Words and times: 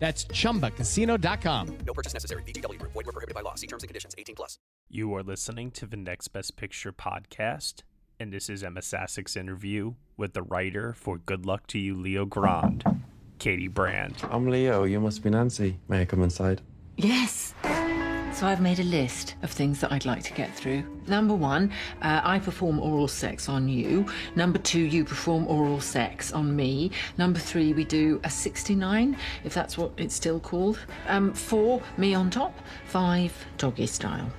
That's 0.00 0.24
chumbacasino.com. 0.24 1.78
No 1.86 1.92
purchase 1.92 2.14
necessary. 2.14 2.42
VGW 2.42 2.78
Group. 2.78 2.92
Void 2.92 3.06
were 3.06 3.12
prohibited 3.12 3.34
by 3.34 3.42
law. 3.42 3.54
See 3.54 3.66
terms 3.68 3.84
and 3.84 3.88
conditions. 3.88 4.14
18 4.18 4.34
plus. 4.34 4.58
You 4.88 5.14
are 5.14 5.22
listening 5.22 5.70
to 5.72 5.86
the 5.86 5.96
Next 5.96 6.28
Best 6.28 6.56
Picture 6.56 6.90
podcast, 6.92 7.82
and 8.18 8.32
this 8.32 8.48
is 8.48 8.64
Emma 8.64 8.80
Sassik's 8.80 9.36
interview 9.36 9.94
with 10.16 10.32
the 10.32 10.42
writer 10.42 10.94
for 10.94 11.18
Good 11.18 11.46
Luck 11.46 11.68
to 11.68 11.78
You, 11.78 11.94
Leo 11.94 12.24
Grande, 12.24 13.02
Katy 13.38 13.68
Brand. 13.68 14.16
I'm 14.30 14.48
Leo. 14.48 14.82
You 14.84 14.98
must 15.00 15.22
be 15.22 15.30
Nancy. 15.30 15.78
May 15.86 16.00
I 16.00 16.04
come 16.06 16.22
inside? 16.22 16.62
Yes. 16.96 17.54
So 18.40 18.46
I've 18.46 18.62
made 18.62 18.80
a 18.80 18.84
list 18.84 19.34
of 19.42 19.50
things 19.50 19.80
that 19.80 19.92
I'd 19.92 20.06
like 20.06 20.22
to 20.22 20.32
get 20.32 20.56
through. 20.56 20.82
Number 21.06 21.34
one, 21.34 21.70
uh, 22.00 22.22
I 22.24 22.38
perform 22.38 22.80
oral 22.80 23.06
sex 23.06 23.50
on 23.50 23.68
you. 23.68 24.06
Number 24.34 24.58
two, 24.58 24.80
you 24.80 25.04
perform 25.04 25.46
oral 25.46 25.78
sex 25.78 26.32
on 26.32 26.56
me. 26.56 26.90
Number 27.18 27.38
three, 27.38 27.74
we 27.74 27.84
do 27.84 28.18
a 28.24 28.30
69, 28.30 29.14
if 29.44 29.52
that's 29.52 29.76
what 29.76 29.92
it's 29.98 30.14
still 30.14 30.40
called. 30.40 30.78
Um, 31.06 31.34
four, 31.34 31.82
me 31.98 32.14
on 32.14 32.30
top. 32.30 32.58
Five, 32.86 33.34
doggy 33.58 33.86
style. 33.86 34.32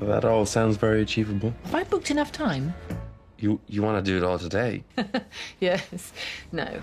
That 0.00 0.24
all 0.24 0.44
sounds 0.44 0.76
very 0.76 1.02
achievable. 1.02 1.54
Have 1.66 1.76
I 1.76 1.84
booked 1.84 2.10
enough 2.10 2.32
time? 2.32 2.74
You 3.38 3.60
you 3.68 3.84
want 3.84 4.04
to 4.04 4.10
do 4.10 4.16
it 4.16 4.24
all 4.24 4.40
today? 4.40 4.82
Yes. 5.60 6.12
No. 6.50 6.82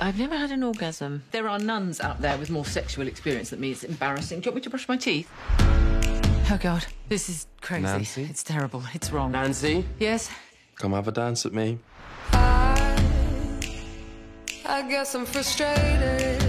I've 0.00 0.18
never 0.18 0.36
had 0.36 0.50
an 0.50 0.62
orgasm. 0.62 1.22
There 1.30 1.48
are 1.48 1.58
nuns 1.58 2.00
out 2.00 2.20
there 2.20 2.36
with 2.36 2.50
more 2.50 2.64
sexual 2.66 3.06
experience 3.06 3.50
than 3.50 3.60
me. 3.60 3.70
It's 3.70 3.84
embarrassing. 3.84 4.40
Do 4.40 4.46
you 4.46 4.50
want 4.50 4.56
me 4.56 4.62
to 4.62 4.70
brush 4.70 4.88
my 4.88 4.96
teeth? 4.96 5.30
Oh, 6.50 6.58
God. 6.60 6.84
This 7.08 7.28
is 7.28 7.46
crazy. 7.60 7.82
Nancy? 7.84 8.22
It's 8.24 8.42
terrible. 8.42 8.82
It's 8.92 9.10
wrong. 9.12 9.32
Nancy, 9.32 9.84
Yes? 9.98 10.30
come 10.76 10.92
have 10.92 11.06
a 11.08 11.12
dance 11.12 11.44
with 11.44 11.54
me. 11.54 11.78
I 14.66 14.82
guess 14.88 15.14
I'm 15.14 15.24
frustrated, 15.26 16.42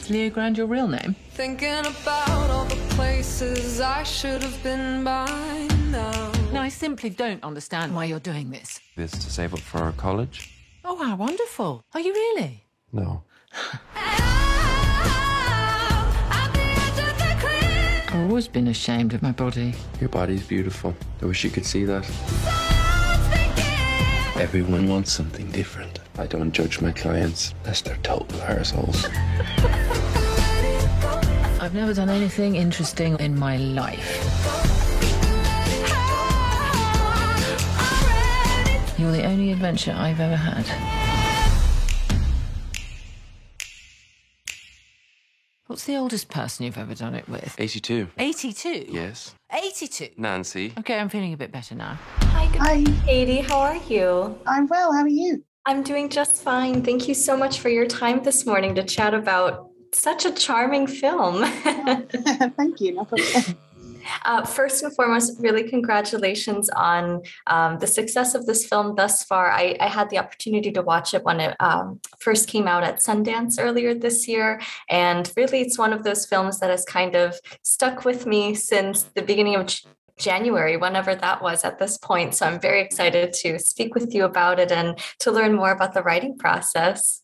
Is 0.00 0.08
Leo 0.10 0.30
Grande 0.30 0.58
your 0.58 0.66
real 0.68 0.86
name? 0.86 1.16
thinking 1.32 1.80
about 1.84 2.28
all 2.50 2.64
the 2.66 2.76
places 2.94 3.80
I 3.80 4.02
should 4.04 4.42
have 4.42 4.62
been 4.62 5.02
by 5.02 5.68
now. 5.90 6.30
No, 6.52 6.60
I 6.60 6.68
simply 6.68 7.10
don't 7.10 7.42
understand 7.42 7.94
why 7.94 8.04
you're 8.04 8.20
doing 8.20 8.50
this. 8.50 8.78
This 8.96 9.10
to 9.10 9.30
save 9.30 9.52
up 9.54 9.60
for 9.60 9.78
our 9.78 9.92
college? 9.92 10.54
Oh, 10.84 10.96
how 11.02 11.16
wonderful. 11.16 11.82
Are 11.94 12.00
you 12.00 12.12
really? 12.12 12.61
No. 12.92 13.22
I've 18.08 18.28
always 18.28 18.48
been 18.48 18.68
ashamed 18.68 19.14
of 19.14 19.22
my 19.22 19.32
body. 19.32 19.74
Your 19.98 20.10
body's 20.10 20.46
beautiful. 20.46 20.94
I 21.22 21.24
wish 21.24 21.42
you 21.42 21.48
could 21.48 21.64
see 21.64 21.86
that. 21.86 22.04
Everyone 24.36 24.88
wants 24.88 25.10
something 25.10 25.50
different. 25.50 26.00
I 26.18 26.26
don't 26.26 26.52
judge 26.52 26.82
my 26.82 26.92
clients 26.92 27.54
unless 27.62 27.80
they're 27.80 27.96
total 28.02 28.38
arseholes. 28.40 29.08
I've 31.60 31.74
never 31.74 31.94
done 31.94 32.10
anything 32.10 32.56
interesting 32.56 33.18
in 33.20 33.38
my 33.38 33.56
life. 33.56 34.18
You're 38.98 39.12
the 39.12 39.24
only 39.24 39.52
adventure 39.52 39.94
I've 39.96 40.20
ever 40.20 40.36
had. 40.36 41.01
What's 45.82 45.88
the 45.88 45.96
oldest 45.96 46.28
person 46.28 46.64
you've 46.64 46.78
ever 46.78 46.94
done 46.94 47.16
it 47.16 47.28
with? 47.28 47.56
82. 47.58 48.06
82? 48.16 48.86
Yes. 48.88 49.34
82? 49.52 50.10
Nancy. 50.16 50.72
Okay, 50.78 50.96
I'm 50.96 51.08
feeling 51.08 51.32
a 51.32 51.36
bit 51.36 51.50
better 51.50 51.74
now. 51.74 51.98
Hi, 52.20 52.46
good 52.52 52.60
Hi. 52.60 53.04
Katy. 53.04 53.40
How 53.40 53.58
are 53.58 53.76
you? 53.88 54.38
I'm 54.46 54.68
well. 54.68 54.92
How 54.92 55.00
are 55.00 55.08
you? 55.08 55.42
I'm 55.66 55.82
doing 55.82 56.08
just 56.08 56.40
fine. 56.40 56.84
Thank 56.84 57.08
you 57.08 57.14
so 57.14 57.36
much 57.36 57.58
for 57.58 57.68
your 57.68 57.88
time 57.88 58.22
this 58.22 58.46
morning 58.46 58.76
to 58.76 58.84
chat 58.84 59.12
about 59.12 59.70
such 59.92 60.24
a 60.24 60.30
charming 60.30 60.86
film. 60.86 61.42
Thank 62.56 62.80
you. 62.80 63.04
Uh, 64.24 64.44
first 64.44 64.82
and 64.82 64.94
foremost, 64.94 65.40
really 65.40 65.64
congratulations 65.68 66.68
on 66.70 67.22
um, 67.46 67.78
the 67.78 67.86
success 67.86 68.34
of 68.34 68.46
this 68.46 68.66
film 68.66 68.94
thus 68.94 69.24
far. 69.24 69.50
I, 69.50 69.76
I 69.80 69.88
had 69.88 70.10
the 70.10 70.18
opportunity 70.18 70.70
to 70.72 70.82
watch 70.82 71.14
it 71.14 71.24
when 71.24 71.40
it 71.40 71.56
um, 71.60 72.00
first 72.18 72.48
came 72.48 72.66
out 72.66 72.84
at 72.84 73.00
Sundance 73.00 73.56
earlier 73.58 73.94
this 73.94 74.28
year. 74.28 74.60
And 74.88 75.30
really, 75.36 75.60
it's 75.60 75.78
one 75.78 75.92
of 75.92 76.04
those 76.04 76.26
films 76.26 76.60
that 76.60 76.70
has 76.70 76.84
kind 76.84 77.14
of 77.14 77.38
stuck 77.62 78.04
with 78.04 78.26
me 78.26 78.54
since 78.54 79.04
the 79.04 79.22
beginning 79.22 79.56
of 79.56 79.68
January, 80.18 80.76
whenever 80.76 81.14
that 81.14 81.42
was 81.42 81.64
at 81.64 81.78
this 81.78 81.98
point. 81.98 82.34
So 82.34 82.46
I'm 82.46 82.60
very 82.60 82.80
excited 82.80 83.32
to 83.34 83.58
speak 83.58 83.94
with 83.94 84.14
you 84.14 84.24
about 84.24 84.60
it 84.60 84.70
and 84.70 84.98
to 85.20 85.32
learn 85.32 85.54
more 85.54 85.72
about 85.72 85.94
the 85.94 86.02
writing 86.02 86.36
process. 86.38 87.22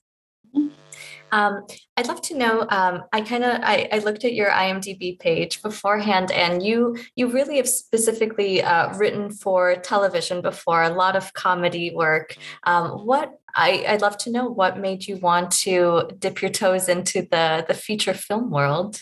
Um, 1.32 1.66
I'd 1.96 2.08
love 2.08 2.22
to 2.22 2.36
know. 2.36 2.66
Um, 2.68 3.04
I 3.12 3.20
kind 3.20 3.44
of 3.44 3.60
I, 3.62 3.88
I 3.92 3.98
looked 3.98 4.24
at 4.24 4.34
your 4.34 4.50
IMDb 4.50 5.18
page 5.18 5.62
beforehand, 5.62 6.30
and 6.32 6.62
you 6.62 6.96
you 7.16 7.28
really 7.28 7.56
have 7.56 7.68
specifically 7.68 8.62
uh, 8.62 8.96
written 8.96 9.30
for 9.30 9.76
television 9.76 10.42
before. 10.42 10.82
A 10.82 10.90
lot 10.90 11.16
of 11.16 11.32
comedy 11.34 11.92
work. 11.94 12.36
Um, 12.64 13.06
what 13.06 13.38
I, 13.54 13.84
I'd 13.88 14.02
love 14.02 14.18
to 14.18 14.30
know 14.30 14.48
what 14.48 14.78
made 14.78 15.06
you 15.06 15.16
want 15.16 15.50
to 15.62 16.08
dip 16.18 16.42
your 16.42 16.50
toes 16.50 16.88
into 16.88 17.22
the 17.22 17.64
the 17.66 17.74
feature 17.74 18.14
film 18.14 18.50
world. 18.50 19.00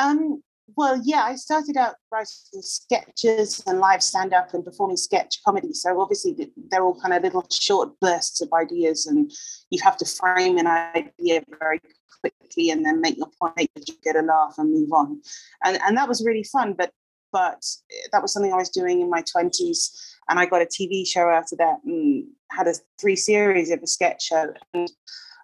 Um, 0.00 0.42
well, 0.76 1.00
yeah, 1.04 1.22
I 1.22 1.34
started 1.36 1.76
out 1.76 1.96
writing 2.12 2.60
sketches 2.60 3.62
and 3.66 3.80
live 3.80 4.02
stand 4.02 4.34
up 4.34 4.52
and 4.54 4.64
performing 4.64 4.96
sketch 4.96 5.42
comedy. 5.44 5.72
So 5.72 6.00
obviously, 6.00 6.50
they're 6.70 6.82
all 6.82 7.00
kind 7.00 7.14
of 7.14 7.22
little 7.22 7.46
short 7.50 7.98
bursts 8.00 8.40
of 8.40 8.52
ideas, 8.52 9.06
and 9.06 9.30
you 9.70 9.80
have 9.82 9.96
to 9.98 10.04
frame 10.04 10.58
an 10.58 10.66
idea 10.66 11.42
very 11.58 11.80
quickly 12.20 12.70
and 12.70 12.84
then 12.84 13.00
make 13.00 13.16
your 13.16 13.30
point, 13.40 13.70
get 14.02 14.16
a 14.16 14.22
laugh 14.22 14.54
and 14.58 14.72
move 14.72 14.92
on. 14.92 15.20
And 15.64 15.78
and 15.82 15.96
that 15.96 16.08
was 16.08 16.24
really 16.24 16.44
fun. 16.44 16.74
But 16.74 16.92
but 17.32 17.64
eh, 17.90 18.08
that 18.12 18.22
was 18.22 18.32
something 18.32 18.52
I 18.52 18.56
was 18.56 18.70
doing 18.70 19.00
in 19.00 19.10
my 19.10 19.22
twenties, 19.22 20.16
and 20.28 20.38
I 20.38 20.46
got 20.46 20.62
a 20.62 20.66
TV 20.66 21.06
show 21.06 21.28
out 21.28 21.52
of 21.52 21.58
that 21.58 21.78
and 21.84 22.26
had 22.50 22.68
a 22.68 22.74
three 23.00 23.16
series 23.16 23.70
of 23.70 23.82
a 23.82 23.86
sketch 23.86 24.22
show. 24.22 24.52
And 24.74 24.90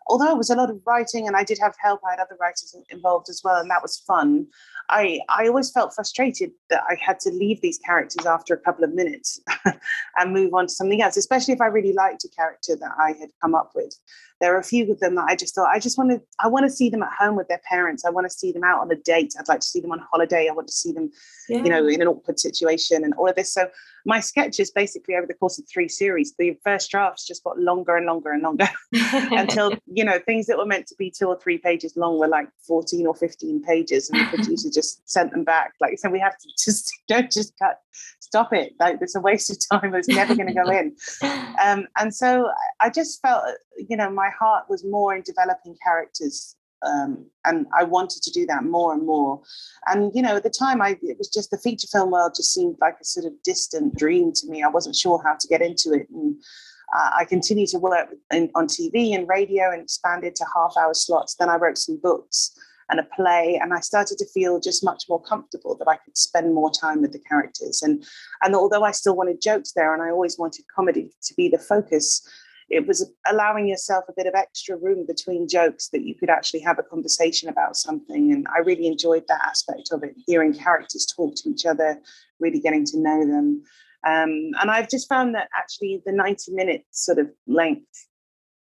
although 0.06 0.30
it 0.30 0.36
was 0.36 0.50
a 0.50 0.56
lot 0.56 0.70
of 0.70 0.80
writing 0.86 1.26
and 1.26 1.36
I 1.36 1.44
did 1.44 1.58
have 1.58 1.74
help, 1.78 2.00
I 2.06 2.12
had 2.12 2.20
other 2.20 2.36
writers 2.40 2.74
involved 2.90 3.28
as 3.28 3.42
well, 3.44 3.60
and 3.60 3.70
that 3.70 3.82
was 3.82 3.98
fun. 3.98 4.46
I, 4.90 5.20
I 5.28 5.48
always 5.48 5.70
felt 5.70 5.94
frustrated 5.94 6.50
that 6.70 6.82
I 6.88 6.96
had 7.00 7.18
to 7.20 7.30
leave 7.30 7.60
these 7.60 7.78
characters 7.78 8.26
after 8.26 8.54
a 8.54 8.58
couple 8.58 8.84
of 8.84 8.94
minutes 8.94 9.40
and 10.16 10.32
move 10.32 10.52
on 10.52 10.66
to 10.66 10.72
something 10.72 11.00
else, 11.00 11.16
especially 11.16 11.54
if 11.54 11.60
I 11.60 11.66
really 11.66 11.92
liked 11.92 12.24
a 12.24 12.28
character 12.28 12.76
that 12.76 12.92
I 12.98 13.12
had 13.18 13.30
come 13.40 13.54
up 13.54 13.72
with. 13.74 13.94
There 14.44 14.54
are 14.54 14.58
a 14.58 14.62
few 14.62 14.92
of 14.92 15.00
them 15.00 15.14
that 15.14 15.24
I 15.24 15.36
just 15.36 15.54
thought 15.54 15.74
I 15.74 15.78
just 15.78 15.96
want 15.96 16.10
to 16.10 16.20
I 16.38 16.48
want 16.48 16.66
to 16.66 16.70
see 16.70 16.90
them 16.90 17.02
at 17.02 17.14
home 17.18 17.34
with 17.34 17.48
their 17.48 17.62
parents. 17.66 18.04
I 18.04 18.10
want 18.10 18.26
to 18.26 18.30
see 18.30 18.52
them 18.52 18.62
out 18.62 18.82
on 18.82 18.92
a 18.92 18.94
date. 18.94 19.32
I'd 19.38 19.48
like 19.48 19.60
to 19.60 19.66
see 19.66 19.80
them 19.80 19.90
on 19.90 20.00
holiday. 20.12 20.48
I 20.50 20.52
want 20.52 20.68
to 20.68 20.74
see 20.74 20.92
them, 20.92 21.10
you 21.48 21.62
know, 21.62 21.86
in 21.86 22.02
an 22.02 22.08
awkward 22.08 22.38
situation 22.38 23.04
and 23.04 23.14
all 23.14 23.26
of 23.26 23.36
this. 23.36 23.54
So 23.54 23.70
my 24.04 24.20
sketches 24.20 24.70
basically 24.70 25.14
over 25.14 25.26
the 25.26 25.32
course 25.32 25.58
of 25.58 25.64
three 25.66 25.88
series, 25.88 26.34
the 26.38 26.58
first 26.62 26.90
drafts 26.90 27.26
just 27.26 27.42
got 27.42 27.58
longer 27.58 27.96
and 27.96 28.04
longer 28.04 28.32
and 28.32 28.42
longer 28.42 28.68
until 28.92 29.72
you 29.86 30.04
know 30.04 30.18
things 30.18 30.46
that 30.46 30.58
were 30.58 30.66
meant 30.66 30.86
to 30.88 30.94
be 30.96 31.10
two 31.10 31.26
or 31.26 31.38
three 31.38 31.56
pages 31.56 31.96
long 31.96 32.18
were 32.18 32.28
like 32.28 32.48
14 32.66 33.06
or 33.06 33.14
15 33.14 33.62
pages 33.62 34.10
and 34.10 34.20
the 34.20 34.24
producer 34.36 34.68
just 34.70 35.08
sent 35.08 35.30
them 35.30 35.44
back 35.44 35.72
like 35.80 35.98
so 35.98 36.10
we 36.10 36.18
have 36.18 36.36
to 36.36 36.48
just 36.58 36.92
don't 37.08 37.30
just 37.30 37.56
cut 37.58 37.80
stop 38.20 38.52
it 38.52 38.72
like 38.80 38.98
it's 39.00 39.14
a 39.14 39.20
waste 39.20 39.50
of 39.50 39.80
time 39.80 39.94
it's 39.94 40.08
never 40.08 40.34
going 40.34 40.48
to 40.48 40.54
go 40.54 40.70
in 40.70 40.94
um, 41.62 41.86
and 41.96 42.14
so 42.14 42.50
i 42.80 42.90
just 42.90 43.20
felt 43.22 43.44
you 43.76 43.96
know 43.96 44.10
my 44.10 44.30
heart 44.30 44.64
was 44.68 44.84
more 44.84 45.14
in 45.14 45.22
developing 45.22 45.76
characters 45.82 46.56
um, 46.84 47.26
and 47.44 47.66
I 47.76 47.84
wanted 47.84 48.22
to 48.22 48.30
do 48.30 48.46
that 48.46 48.64
more 48.64 48.92
and 48.92 49.06
more. 49.06 49.40
And 49.86 50.12
you 50.14 50.22
know, 50.22 50.36
at 50.36 50.42
the 50.42 50.50
time, 50.50 50.82
I 50.82 50.98
it 51.02 51.18
was 51.18 51.28
just 51.28 51.50
the 51.50 51.58
feature 51.58 51.88
film 51.90 52.10
world 52.10 52.34
just 52.36 52.52
seemed 52.52 52.76
like 52.80 52.96
a 53.00 53.04
sort 53.04 53.26
of 53.26 53.32
distant 53.42 53.96
dream 53.96 54.32
to 54.34 54.46
me. 54.48 54.62
I 54.62 54.68
wasn't 54.68 54.96
sure 54.96 55.22
how 55.24 55.36
to 55.38 55.48
get 55.48 55.62
into 55.62 55.92
it, 55.92 56.08
and 56.10 56.36
uh, 56.96 57.10
I 57.14 57.24
continued 57.24 57.68
to 57.70 57.78
work 57.78 58.08
in, 58.32 58.50
on 58.54 58.66
TV 58.66 59.14
and 59.14 59.28
radio 59.28 59.70
and 59.72 59.82
expanded 59.82 60.34
to 60.36 60.44
half-hour 60.54 60.94
slots. 60.94 61.36
Then 61.36 61.48
I 61.48 61.56
wrote 61.56 61.78
some 61.78 61.98
books 62.02 62.56
and 62.90 63.00
a 63.00 63.08
play, 63.16 63.58
and 63.62 63.72
I 63.72 63.80
started 63.80 64.18
to 64.18 64.26
feel 64.26 64.60
just 64.60 64.84
much 64.84 65.04
more 65.08 65.22
comfortable 65.22 65.74
that 65.78 65.88
I 65.88 65.96
could 65.96 66.18
spend 66.18 66.54
more 66.54 66.70
time 66.70 67.00
with 67.00 67.12
the 67.12 67.20
characters. 67.20 67.82
And 67.82 68.04
and 68.42 68.54
although 68.54 68.84
I 68.84 68.90
still 68.90 69.16
wanted 69.16 69.40
jokes 69.40 69.72
there, 69.72 69.94
and 69.94 70.02
I 70.02 70.10
always 70.10 70.38
wanted 70.38 70.66
comedy 70.74 71.12
to 71.22 71.34
be 71.34 71.48
the 71.48 71.58
focus 71.58 72.26
it 72.70 72.86
was 72.86 73.10
allowing 73.30 73.68
yourself 73.68 74.04
a 74.08 74.14
bit 74.16 74.26
of 74.26 74.34
extra 74.34 74.76
room 74.76 75.06
between 75.06 75.48
jokes 75.48 75.88
that 75.88 76.02
you 76.02 76.14
could 76.14 76.30
actually 76.30 76.60
have 76.60 76.78
a 76.78 76.82
conversation 76.82 77.48
about 77.48 77.76
something. 77.76 78.32
And 78.32 78.46
I 78.54 78.60
really 78.60 78.86
enjoyed 78.86 79.24
that 79.28 79.42
aspect 79.44 79.90
of 79.92 80.02
it, 80.02 80.14
hearing 80.26 80.54
characters 80.54 81.06
talk 81.06 81.34
to 81.36 81.50
each 81.50 81.66
other, 81.66 82.00
really 82.40 82.60
getting 82.60 82.84
to 82.86 82.98
know 82.98 83.26
them. 83.26 83.62
Um, 84.06 84.50
and 84.60 84.70
I've 84.70 84.90
just 84.90 85.08
found 85.08 85.34
that 85.34 85.48
actually 85.56 86.02
the 86.04 86.12
90 86.12 86.52
minute 86.52 86.84
sort 86.90 87.18
of 87.18 87.30
length 87.46 88.06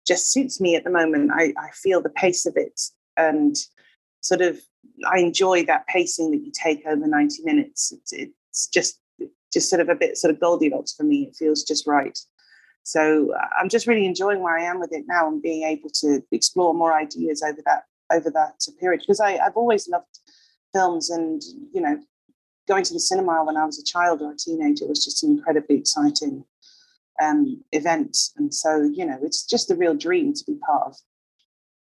just 0.06 0.32
suits 0.32 0.60
me 0.60 0.76
at 0.76 0.84
the 0.84 0.90
moment. 0.90 1.30
I, 1.32 1.52
I 1.58 1.70
feel 1.74 2.00
the 2.02 2.10
pace 2.10 2.46
of 2.46 2.56
it 2.56 2.80
and 3.16 3.56
sort 4.20 4.40
of 4.40 4.60
I 5.06 5.18
enjoy 5.18 5.64
that 5.66 5.86
pacing 5.86 6.30
that 6.30 6.44
you 6.44 6.52
take 6.52 6.84
over 6.86 7.06
90 7.06 7.42
minutes. 7.44 7.92
It's, 7.92 8.12
it's 8.12 8.66
just 8.68 8.98
just 9.52 9.68
sort 9.68 9.80
of 9.80 9.88
a 9.88 9.94
bit 9.94 10.16
sort 10.16 10.32
of 10.32 10.40
Goldilocks 10.40 10.94
for 10.94 11.02
me. 11.02 11.24
It 11.24 11.36
feels 11.36 11.62
just 11.62 11.86
right. 11.86 12.18
So 12.84 13.32
uh, 13.34 13.46
I'm 13.60 13.68
just 13.68 13.86
really 13.86 14.06
enjoying 14.06 14.40
where 14.40 14.58
I 14.58 14.64
am 14.64 14.80
with 14.80 14.92
it 14.92 15.04
now 15.06 15.28
and 15.28 15.40
being 15.40 15.62
able 15.64 15.90
to 16.00 16.22
explore 16.32 16.74
more 16.74 16.94
ideas 16.94 17.42
over 17.42 17.60
that 17.66 17.84
over 18.12 18.30
that 18.30 18.60
period 18.78 19.00
because 19.00 19.20
I, 19.20 19.36
I've 19.38 19.56
always 19.56 19.88
loved 19.88 20.18
films 20.74 21.08
and 21.08 21.40
you 21.72 21.80
know 21.80 21.98
going 22.68 22.84
to 22.84 22.92
the 22.92 23.00
cinema 23.00 23.44
when 23.44 23.56
I 23.56 23.64
was 23.64 23.78
a 23.78 23.84
child 23.84 24.22
or 24.22 24.32
a 24.32 24.36
teenager 24.36 24.86
was 24.86 25.04
just 25.04 25.22
an 25.24 25.30
incredibly 25.30 25.76
exciting 25.76 26.44
um, 27.20 27.62
event. 27.72 28.16
And 28.36 28.54
so, 28.54 28.82
you 28.82 29.04
know, 29.04 29.18
it's 29.22 29.44
just 29.44 29.70
a 29.70 29.76
real 29.76 29.94
dream 29.94 30.32
to 30.34 30.44
be 30.44 30.54
part 30.66 30.86
of 30.86 30.96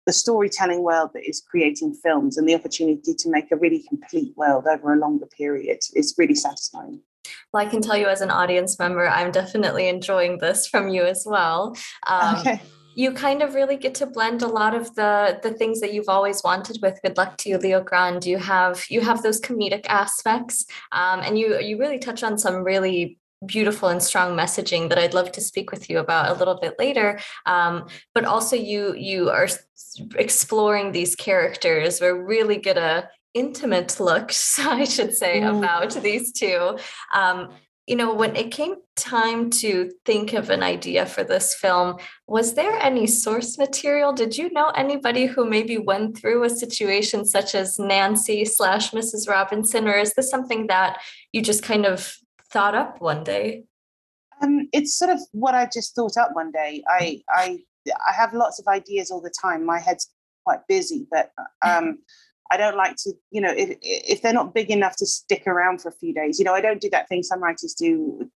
the 0.06 0.12
storytelling 0.12 0.82
world 0.82 1.10
that 1.14 1.28
is 1.28 1.42
creating 1.48 1.94
films 1.94 2.36
and 2.36 2.48
the 2.48 2.54
opportunity 2.54 3.14
to 3.14 3.30
make 3.30 3.52
a 3.52 3.56
really 3.56 3.84
complete 3.88 4.36
world 4.36 4.66
over 4.66 4.92
a 4.92 4.98
longer 4.98 5.26
period 5.26 5.78
is 5.94 6.14
really 6.18 6.34
satisfying. 6.34 7.00
Well, 7.52 7.66
I 7.66 7.68
can 7.68 7.82
tell 7.82 7.96
you 7.96 8.06
as 8.06 8.20
an 8.20 8.30
audience 8.30 8.78
member, 8.78 9.08
I'm 9.08 9.30
definitely 9.30 9.88
enjoying 9.88 10.38
this 10.38 10.66
from 10.66 10.88
you 10.88 11.04
as 11.04 11.24
well. 11.26 11.76
Um, 12.06 12.38
okay 12.38 12.60
you 12.94 13.10
kind 13.12 13.42
of 13.42 13.54
really 13.54 13.78
get 13.78 13.94
to 13.94 14.04
blend 14.06 14.42
a 14.42 14.46
lot 14.46 14.74
of 14.74 14.94
the 14.96 15.40
the 15.42 15.52
things 15.54 15.80
that 15.80 15.94
you've 15.94 16.10
always 16.10 16.42
wanted 16.44 16.78
with 16.82 17.00
good 17.02 17.16
luck 17.16 17.38
to 17.38 17.48
you 17.48 17.56
leo 17.56 17.82
grande 17.82 18.26
you 18.26 18.36
have 18.36 18.84
you 18.90 19.00
have 19.00 19.22
those 19.22 19.40
comedic 19.40 19.86
aspects 19.86 20.66
um, 20.92 21.20
and 21.20 21.38
you 21.38 21.58
you 21.58 21.78
really 21.78 21.98
touch 21.98 22.22
on 22.22 22.36
some 22.36 22.62
really 22.62 23.18
beautiful 23.46 23.88
and 23.88 24.02
strong 24.02 24.36
messaging 24.36 24.88
that 24.88 24.98
I'd 24.98 25.14
love 25.14 25.32
to 25.32 25.40
speak 25.40 25.70
with 25.70 25.90
you 25.90 25.98
about 25.98 26.30
a 26.30 26.38
little 26.38 26.58
bit 26.60 26.76
later. 26.78 27.18
Um, 27.46 27.88
but 28.14 28.24
also, 28.24 28.56
you 28.56 28.94
you 28.94 29.30
are 29.30 29.48
exploring 30.16 30.92
these 30.92 31.14
characters. 31.16 32.00
We're 32.00 32.24
really 32.24 32.56
get 32.56 32.76
a 32.76 33.08
intimate 33.34 33.98
look, 34.00 34.32
I 34.58 34.84
should 34.84 35.14
say, 35.14 35.40
mm. 35.40 35.58
about 35.58 35.92
these 36.02 36.32
two. 36.32 36.78
Um, 37.14 37.50
you 37.86 37.96
know, 37.96 38.14
when 38.14 38.36
it 38.36 38.52
came 38.52 38.76
time 38.94 39.50
to 39.50 39.90
think 40.04 40.34
of 40.34 40.50
an 40.50 40.62
idea 40.62 41.04
for 41.04 41.24
this 41.24 41.52
film, 41.54 41.96
was 42.28 42.54
there 42.54 42.78
any 42.78 43.08
source 43.08 43.58
material? 43.58 44.12
Did 44.12 44.38
you 44.38 44.52
know 44.52 44.68
anybody 44.68 45.26
who 45.26 45.44
maybe 45.44 45.78
went 45.78 46.16
through 46.16 46.44
a 46.44 46.50
situation 46.50 47.24
such 47.24 47.56
as 47.56 47.80
Nancy 47.80 48.44
slash 48.44 48.92
Mrs. 48.92 49.28
Robinson, 49.28 49.88
or 49.88 49.96
is 49.96 50.14
this 50.14 50.30
something 50.30 50.68
that 50.68 51.00
you 51.32 51.42
just 51.42 51.64
kind 51.64 51.84
of 51.84 52.14
thought 52.52 52.76
up 52.76 53.00
one 53.00 53.24
day? 53.24 53.64
Um, 54.40 54.68
it's 54.72 54.94
sort 54.94 55.10
of 55.10 55.20
what 55.32 55.54
I 55.54 55.68
just 55.72 55.94
thought 55.96 56.16
up 56.16 56.30
one 56.34 56.52
day. 56.52 56.84
I 56.88 57.22
I 57.28 57.58
I 58.08 58.12
have 58.12 58.32
lots 58.32 58.60
of 58.60 58.68
ideas 58.68 59.10
all 59.10 59.20
the 59.20 59.34
time. 59.42 59.66
My 59.66 59.80
head's 59.80 60.08
quite 60.44 60.60
busy, 60.68 61.06
but 61.10 61.32
um, 61.62 61.98
I 62.50 62.56
don't 62.56 62.76
like 62.76 62.96
to, 62.96 63.12
you 63.30 63.40
know, 63.40 63.52
if 63.52 63.76
if 63.82 64.22
they're 64.22 64.32
not 64.32 64.54
big 64.54 64.70
enough 64.70 64.96
to 64.96 65.06
stick 65.06 65.46
around 65.46 65.80
for 65.80 65.88
a 65.88 65.92
few 65.92 66.12
days, 66.12 66.38
you 66.38 66.44
know, 66.44 66.54
I 66.54 66.60
don't 66.60 66.80
do 66.80 66.90
that 66.90 67.08
thing 67.08 67.22
some 67.22 67.42
writers 67.42 67.74
do 67.74 68.30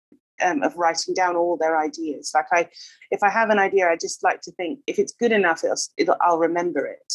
um, 0.42 0.62
of 0.62 0.76
writing 0.76 1.14
down 1.14 1.36
all 1.36 1.56
their 1.56 1.78
ideas. 1.78 2.32
Like 2.34 2.46
I, 2.52 2.68
if 3.10 3.22
I 3.22 3.30
have 3.30 3.50
an 3.50 3.58
idea, 3.58 3.88
I 3.88 3.96
just 3.96 4.22
like 4.22 4.40
to 4.42 4.52
think 4.52 4.80
if 4.86 4.98
it's 4.98 5.12
good 5.12 5.32
enough, 5.32 5.64
it'll, 5.64 5.76
it'll 5.96 6.16
I'll 6.20 6.38
remember 6.38 6.86
it. 6.86 7.14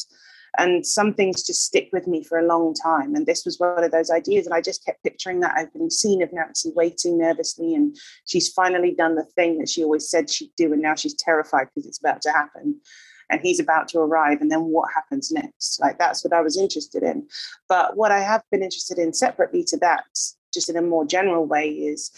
And 0.59 0.85
some 0.85 1.13
things 1.13 1.43
just 1.43 1.65
stick 1.65 1.89
with 1.93 2.07
me 2.07 2.23
for 2.23 2.39
a 2.39 2.47
long 2.47 2.73
time. 2.73 3.15
And 3.15 3.27
this 3.27 3.45
was 3.45 3.59
one 3.59 3.83
of 3.83 3.91
those 3.91 4.09
ideas 4.09 4.45
and 4.45 4.55
i 4.55 4.61
just 4.61 4.85
kept 4.85 5.03
picturing 5.03 5.39
that 5.41 5.57
opening 5.59 5.89
scene 5.89 6.21
of 6.23 6.33
nancy 6.33 6.71
waiting 6.75 7.17
nervously 7.17 7.75
and 7.75 7.95
she's 8.25 8.49
finally 8.49 8.93
done 8.95 9.15
the 9.15 9.25
thing 9.35 9.59
that 9.59 9.69
she 9.69 9.83
always 9.83 10.09
said 10.09 10.29
she'd 10.29 10.51
do 10.57 10.73
and 10.73 10.81
now 10.81 10.95
she's 10.95 11.13
terrified 11.13 11.67
because 11.67 11.87
it's 11.87 11.99
about 11.99 12.21
to 12.21 12.31
happen 12.31 12.79
and 13.29 13.41
he's 13.41 13.59
about 13.59 13.87
to 13.89 13.99
arrive 13.99 14.41
and 14.41 14.51
then 14.51 14.65
what 14.65 14.89
happens 14.93 15.31
next? 15.31 15.79
Like 15.79 15.97
that's 15.97 16.23
what 16.23 16.33
i 16.33 16.41
was 16.41 16.57
interested 16.57 17.03
in. 17.03 17.27
But 17.67 17.97
what 17.97 18.11
i 18.11 18.19
have 18.19 18.43
been 18.51 18.63
interested 18.63 18.97
in 18.97 19.13
separately 19.13 19.63
to 19.65 19.77
that 19.77 20.05
just 20.53 20.69
in 20.69 20.77
a 20.77 20.81
more 20.81 21.05
general 21.05 21.45
way 21.45 21.69
is 21.69 22.11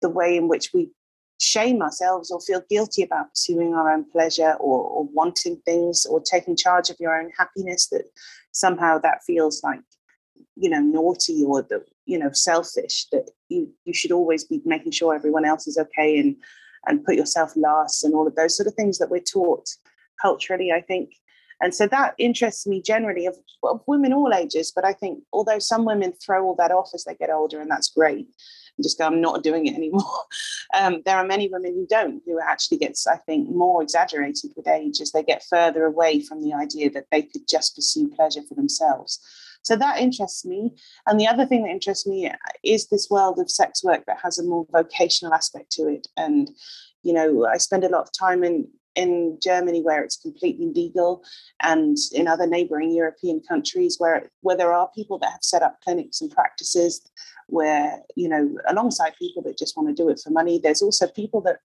the 0.00 0.08
way 0.08 0.36
in 0.36 0.48
which 0.48 0.70
we 0.72 0.90
shame 1.40 1.80
ourselves 1.82 2.30
or 2.30 2.40
feel 2.40 2.62
guilty 2.68 3.02
about 3.02 3.30
pursuing 3.30 3.72
our 3.74 3.92
own 3.92 4.04
pleasure 4.10 4.54
or, 4.58 4.82
or 4.82 5.08
wanting 5.12 5.56
things 5.64 6.04
or 6.04 6.20
taking 6.20 6.56
charge 6.56 6.90
of 6.90 6.96
your 6.98 7.16
own 7.16 7.30
happiness 7.38 7.88
that 7.88 8.04
somehow 8.52 8.98
that 8.98 9.22
feels 9.24 9.62
like 9.62 9.80
you 10.56 10.68
know 10.68 10.80
naughty 10.80 11.44
or 11.44 11.62
the 11.62 11.84
you 12.06 12.18
know 12.18 12.30
selfish 12.32 13.06
that 13.12 13.30
you 13.48 13.72
you 13.84 13.94
should 13.94 14.12
always 14.12 14.44
be 14.44 14.60
making 14.64 14.90
sure 14.90 15.14
everyone 15.14 15.44
else 15.44 15.66
is 15.68 15.78
okay 15.78 16.18
and 16.18 16.36
and 16.86 17.04
put 17.04 17.14
yourself 17.14 17.52
last 17.56 18.02
and 18.02 18.14
all 18.14 18.26
of 18.26 18.34
those 18.34 18.56
sort 18.56 18.66
of 18.66 18.74
things 18.74 18.98
that 18.98 19.10
we're 19.10 19.20
taught 19.20 19.68
culturally 20.20 20.72
i 20.72 20.80
think 20.80 21.10
and 21.60 21.74
so 21.74 21.88
that 21.88 22.14
interests 22.18 22.68
me 22.68 22.80
generally 22.80 23.26
of, 23.26 23.36
of 23.62 23.80
women 23.86 24.12
all 24.12 24.32
ages 24.32 24.72
but 24.74 24.84
i 24.84 24.92
think 24.92 25.22
although 25.32 25.58
some 25.58 25.84
women 25.84 26.12
throw 26.12 26.44
all 26.44 26.54
that 26.54 26.70
off 26.72 26.90
as 26.94 27.04
they 27.04 27.14
get 27.14 27.30
older 27.30 27.60
and 27.60 27.70
that's 27.70 27.88
great 27.90 28.28
and 28.78 28.84
just 28.84 28.98
go, 28.98 29.06
I'm 29.06 29.20
not 29.20 29.42
doing 29.42 29.66
it 29.66 29.74
anymore. 29.74 30.02
Um, 30.74 31.00
there 31.06 31.16
are 31.16 31.24
many 31.24 31.48
women 31.48 31.72
who 31.72 31.86
don't, 31.86 32.22
who 32.26 32.38
actually 32.38 32.76
gets, 32.76 33.06
I 33.06 33.16
think, 33.16 33.48
more 33.48 33.82
exaggerated 33.82 34.50
with 34.54 34.68
age 34.68 35.00
as 35.00 35.12
they 35.12 35.22
get 35.22 35.42
further 35.48 35.86
away 35.86 36.20
from 36.20 36.42
the 36.42 36.52
idea 36.52 36.90
that 36.90 37.06
they 37.10 37.22
could 37.22 37.48
just 37.48 37.74
pursue 37.74 38.10
pleasure 38.14 38.42
for 38.46 38.54
themselves. 38.54 39.18
So 39.62 39.76
that 39.76 39.98
interests 39.98 40.44
me. 40.44 40.74
And 41.06 41.18
the 41.18 41.26
other 41.26 41.46
thing 41.46 41.62
that 41.62 41.70
interests 41.70 42.06
me 42.06 42.30
is 42.62 42.88
this 42.88 43.08
world 43.08 43.38
of 43.38 43.50
sex 43.50 43.82
work 43.82 44.04
that 44.06 44.18
has 44.22 44.38
a 44.38 44.44
more 44.44 44.66
vocational 44.70 45.32
aspect 45.32 45.72
to 45.72 45.88
it. 45.88 46.06
And, 46.18 46.50
you 47.02 47.14
know, 47.14 47.46
I 47.46 47.56
spend 47.56 47.82
a 47.82 47.88
lot 47.88 48.02
of 48.02 48.12
time 48.12 48.44
in 48.44 48.68
in 48.94 49.38
Germany 49.42 49.82
where 49.82 50.02
it's 50.02 50.16
completely 50.16 50.66
legal 50.66 51.22
and 51.62 51.96
in 52.12 52.26
other 52.26 52.46
neighboring 52.46 52.90
European 52.90 53.40
countries 53.40 53.96
where 53.98 54.30
where 54.40 54.56
there 54.56 54.72
are 54.72 54.90
people 54.94 55.18
that 55.18 55.30
have 55.30 55.42
set 55.42 55.62
up 55.62 55.78
clinics 55.82 56.20
and 56.20 56.30
practices 56.30 57.08
where, 57.46 58.00
you 58.16 58.28
know, 58.28 58.56
alongside 58.68 59.14
people 59.18 59.42
that 59.42 59.58
just 59.58 59.76
want 59.76 59.88
to 59.88 60.02
do 60.02 60.08
it 60.08 60.20
for 60.22 60.30
money, 60.30 60.60
there's 60.62 60.82
also 60.82 61.06
people 61.08 61.40
that 61.40 61.58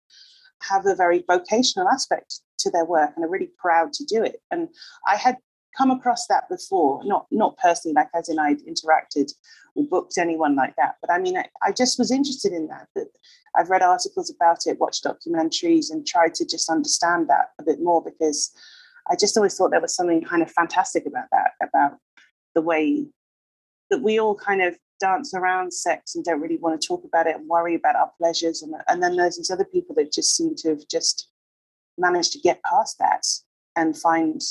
have 0.62 0.86
a 0.86 0.96
very 0.96 1.24
vocational 1.28 1.90
aspect 1.90 2.40
to 2.60 2.72
their 2.72 2.86
work 2.86 3.12
and 3.16 3.26
are 3.26 3.30
really 3.30 3.52
proud 3.58 3.92
to 3.94 4.06
do 4.06 4.24
it. 4.24 4.42
And 4.50 4.70
I 5.08 5.18
had 5.18 5.38
come 5.78 5.92
across 5.92 6.28
that 6.28 6.48
before, 6.50 7.02
not 7.04 7.26
not 7.32 7.58
personally, 7.58 7.94
like 7.94 8.10
as 8.14 8.30
in 8.30 8.40
I'd 8.40 8.60
interacted 8.62 9.32
or 9.76 9.86
booked 9.86 10.18
anyone 10.18 10.56
like 10.56 10.76
that. 10.78 10.96
But 11.02 11.12
I 11.12 11.20
mean, 11.20 11.38
I, 11.38 11.48
I 11.62 11.72
just 11.72 11.98
was 11.98 12.12
interested 12.12 12.54
in 12.54 12.68
that. 12.68 12.88
That 12.96 13.08
I've 13.56 13.70
read 13.70 13.82
articles 13.82 14.30
about 14.30 14.66
it, 14.66 14.80
watched 14.80 15.04
documentaries, 15.06 15.92
and 15.92 16.06
tried 16.06 16.34
to 16.36 16.46
just 16.46 16.70
understand 16.70 17.28
that 17.30 17.50
a 17.60 17.64
bit 17.64 17.82
more 17.82 18.04
because 18.04 18.52
I 19.10 19.16
just 19.16 19.38
always 19.38 19.56
thought 19.56 19.72
there 19.72 19.82
was 19.82 19.96
something 19.96 20.24
kind 20.24 20.42
of 20.42 20.52
fantastic 20.52 21.06
about 21.06 21.28
that, 21.32 21.52
about 21.62 21.98
the 22.56 22.62
way 22.62 23.08
that 23.90 24.02
we 24.02 24.20
all 24.20 24.36
kind 24.36 24.62
of 24.62 24.76
dance 25.00 25.34
around 25.34 25.74
sex 25.74 26.16
and 26.16 26.24
don't 26.24 26.40
really 26.40 26.58
want 26.58 26.80
to 26.80 26.88
talk 26.88 27.04
about 27.04 27.28
it 27.28 27.36
and 27.36 27.48
worry 27.48 27.76
about 27.76 27.96
our 27.96 28.12
pleasures. 28.18 28.62
And, 28.62 28.74
and 28.88 29.04
then 29.04 29.16
there's 29.16 29.38
these 29.38 29.52
other 29.52 29.66
people 29.66 29.96
that 29.96 30.14
just 30.14 30.36
seem 30.36 30.56
to 30.56 30.70
have 30.70 30.88
just 30.90 31.30
managed 31.98 32.32
to 32.32 32.40
get 32.40 32.64
past 32.64 32.98
that 33.00 33.26
and 33.76 33.98
find 33.98 34.42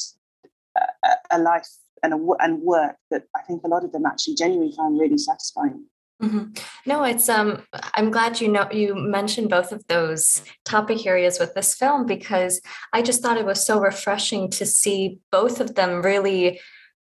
a, 0.77 1.11
a 1.31 1.39
life 1.39 1.69
and, 2.03 2.13
a, 2.13 2.27
and 2.41 2.63
work 2.63 2.97
that 3.11 3.25
I 3.37 3.43
think 3.43 3.63
a 3.65 3.69
lot 3.69 3.85
of 3.85 3.93
them 3.93 4.07
actually 4.07 4.35
genuinely 4.35 4.75
find 4.77 4.99
really 4.99 5.19
satisfying. 5.19 5.87
Mm-hmm. 6.23 6.53
No, 6.87 7.03
it's 7.03 7.29
um 7.29 7.65
I'm 7.95 8.13
glad 8.13 8.41
you 8.41 8.47
know 8.47 8.69
you 8.71 8.95
mentioned 8.95 9.51
both 9.51 9.73
of 9.73 9.85
those 9.89 10.43
topic 10.65 11.05
areas 11.05 11.41
with 11.41 11.53
this 11.55 11.75
film 11.75 12.07
because 12.07 12.61
I 12.93 13.03
just 13.03 13.23
thought 13.23 13.39
it 13.39 13.45
was 13.45 13.67
so 13.67 13.81
refreshing 13.81 14.49
to 14.51 14.65
see 14.65 15.19
both 15.33 15.61
of 15.61 15.75
them 15.75 16.01
really 16.01 16.61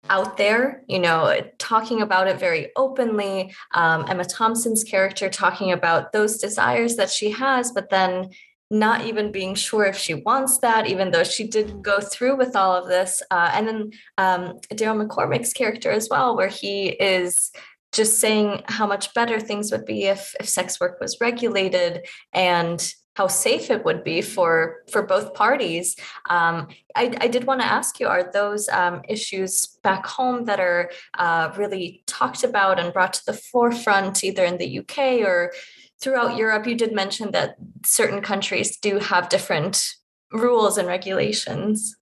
out 0.09 0.37
there, 0.37 0.83
you 0.89 0.99
know, 0.99 1.37
talking 1.59 2.03
about 2.03 2.29
it 2.29 2.39
very 2.39 2.71
openly. 2.77 3.55
Um, 3.75 4.05
Emma 4.09 4.25
Thompson's 4.25 4.85
character 4.85 5.29
talking 5.29 5.73
about 5.73 6.13
those 6.13 6.39
desires 6.39 6.97
that 6.97 7.11
she 7.11 7.31
has, 7.31 7.73
but 7.73 7.91
then 7.91 8.31
not 8.71 9.07
even 9.07 9.31
being 9.31 9.55
sure 9.55 9.85
if 9.85 9.97
she 9.97 10.15
wants 10.15 10.59
that, 10.59 10.87
even 10.87 11.11
though 11.11 11.25
she 11.25 11.47
did 11.47 11.83
go 11.83 12.01
through 12.01 12.37
with 12.37 12.57
all 12.57 12.75
of 12.75 12.89
this. 12.89 13.23
Uh, 13.31 13.51
and 13.55 13.69
then 13.69 13.91
um, 14.19 14.59
Daryl 14.71 15.07
McCormack's 15.07 15.53
character 15.53 15.91
as 15.91 16.09
well, 16.11 16.37
where 16.37 16.49
he 16.49 16.89
is 16.89 17.53
just 17.93 18.19
saying 18.19 18.63
how 18.67 18.87
much 18.87 19.15
better 19.15 19.41
things 19.41 19.71
would 19.71 19.85
be 19.85 20.05
if, 20.05 20.35
if 20.41 20.49
sex 20.49 20.81
work 20.81 21.01
was 21.01 21.17
regulated 21.21 22.07
and 22.33 22.93
how 23.15 23.27
safe 23.27 23.71
it 23.71 23.83
would 23.83 24.05
be 24.05 24.21
for 24.21 24.83
for 24.91 25.03
both 25.03 25.33
parties. 25.33 25.97
Um, 26.29 26.69
I, 26.95 27.17
I, 27.19 27.29
did 27.29 27.45
want 27.45 27.63
to 27.63 27.67
ask 27.67 27.99
you: 27.99 28.09
Are 28.09 28.31
those 28.31 28.69
um, 28.69 29.01
issues 29.09 29.79
back 29.83 30.05
home 30.07 30.45
that 30.45 30.61
are 30.61 30.91
uh, 31.19 31.51
really 31.57 32.03
talked 32.07 32.45
about 32.45 32.79
and 32.79 32.93
brought 32.93 33.15
to 33.15 33.25
the 33.25 33.33
forefront, 33.33 34.23
either 34.23 34.45
in 34.45 34.59
the 34.59 34.81
UK 34.81 35.27
or 35.27 35.53
throughout 36.00 36.37
Europe? 36.37 36.67
You 36.67 36.75
did 36.75 36.93
mention 36.93 37.33
that 37.33 37.57
certain 37.85 38.21
countries 38.21 38.76
do 38.76 38.99
have 38.99 39.29
different 39.29 39.95
rules 40.33 40.79
and 40.79 40.88
regulations? 40.88 41.97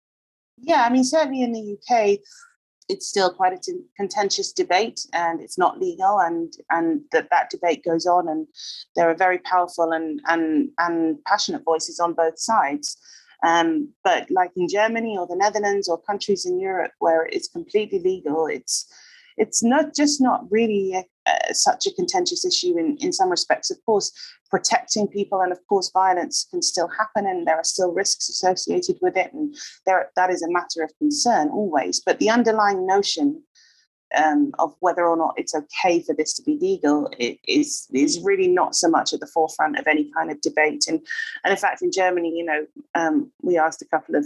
Yeah, 0.58 0.84
I 0.86 0.90
mean, 0.90 1.04
certainly 1.04 1.42
in 1.42 1.52
the 1.52 1.76
UK, 1.76 2.20
it's 2.88 3.06
still 3.06 3.32
quite 3.32 3.52
a 3.52 3.58
t- 3.58 3.80
contentious 3.96 4.52
debate 4.52 5.00
and 5.12 5.40
it's 5.40 5.58
not 5.58 5.80
legal 5.80 6.20
and 6.20 6.52
and 6.70 7.00
that 7.12 7.28
that 7.30 7.50
debate 7.50 7.84
goes 7.84 8.06
on 8.06 8.28
and 8.28 8.46
there 8.94 9.08
are 9.08 9.16
very 9.16 9.38
powerful 9.38 9.92
and 9.92 10.20
and 10.26 10.68
and 10.78 11.16
passionate 11.24 11.62
voices 11.64 11.98
on 11.98 12.12
both 12.12 12.38
sides 12.38 12.98
um, 13.42 13.88
but 14.02 14.30
like 14.30 14.50
in 14.56 14.68
germany 14.68 15.16
or 15.18 15.26
the 15.26 15.36
netherlands 15.36 15.88
or 15.88 16.00
countries 16.00 16.44
in 16.44 16.60
europe 16.60 16.92
where 16.98 17.26
it's 17.26 17.48
completely 17.48 18.00
legal 18.00 18.46
it's 18.46 18.86
it's 19.36 19.62
not 19.62 19.94
just 19.94 20.20
not 20.20 20.44
really 20.50 20.94
a, 20.94 21.04
a, 21.26 21.54
such 21.54 21.86
a 21.86 21.94
contentious 21.94 22.44
issue 22.44 22.78
in, 22.78 22.96
in 23.00 23.12
some 23.12 23.30
respects. 23.30 23.70
Of 23.70 23.78
course, 23.84 24.12
protecting 24.50 25.08
people 25.08 25.40
and 25.40 25.52
of 25.52 25.58
course 25.68 25.90
violence 25.92 26.46
can 26.50 26.62
still 26.62 26.88
happen 26.88 27.26
and 27.26 27.46
there 27.46 27.56
are 27.56 27.64
still 27.64 27.92
risks 27.92 28.28
associated 28.28 28.98
with 29.02 29.16
it. 29.16 29.32
And 29.32 29.54
there, 29.86 30.10
that 30.16 30.30
is 30.30 30.42
a 30.42 30.50
matter 30.50 30.82
of 30.82 30.96
concern 30.98 31.48
always. 31.48 32.00
But 32.04 32.18
the 32.18 32.30
underlying 32.30 32.86
notion 32.86 33.42
um, 34.16 34.52
of 34.58 34.74
whether 34.80 35.06
or 35.06 35.16
not 35.16 35.34
it's 35.36 35.54
okay 35.54 36.00
for 36.02 36.14
this 36.14 36.34
to 36.34 36.42
be 36.42 36.58
legal 36.60 37.10
is 37.18 37.88
is 37.92 38.20
really 38.22 38.48
not 38.48 38.74
so 38.74 38.88
much 38.88 39.12
at 39.12 39.20
the 39.20 39.26
forefront 39.26 39.78
of 39.78 39.86
any 39.86 40.10
kind 40.16 40.30
of 40.30 40.40
debate. 40.40 40.84
And 40.88 41.00
and 41.42 41.50
in 41.50 41.56
fact, 41.56 41.82
in 41.82 41.90
Germany, 41.90 42.32
you 42.36 42.44
know, 42.44 42.66
um, 42.94 43.32
we 43.42 43.58
asked 43.58 43.82
a 43.82 43.86
couple 43.86 44.14
of 44.14 44.24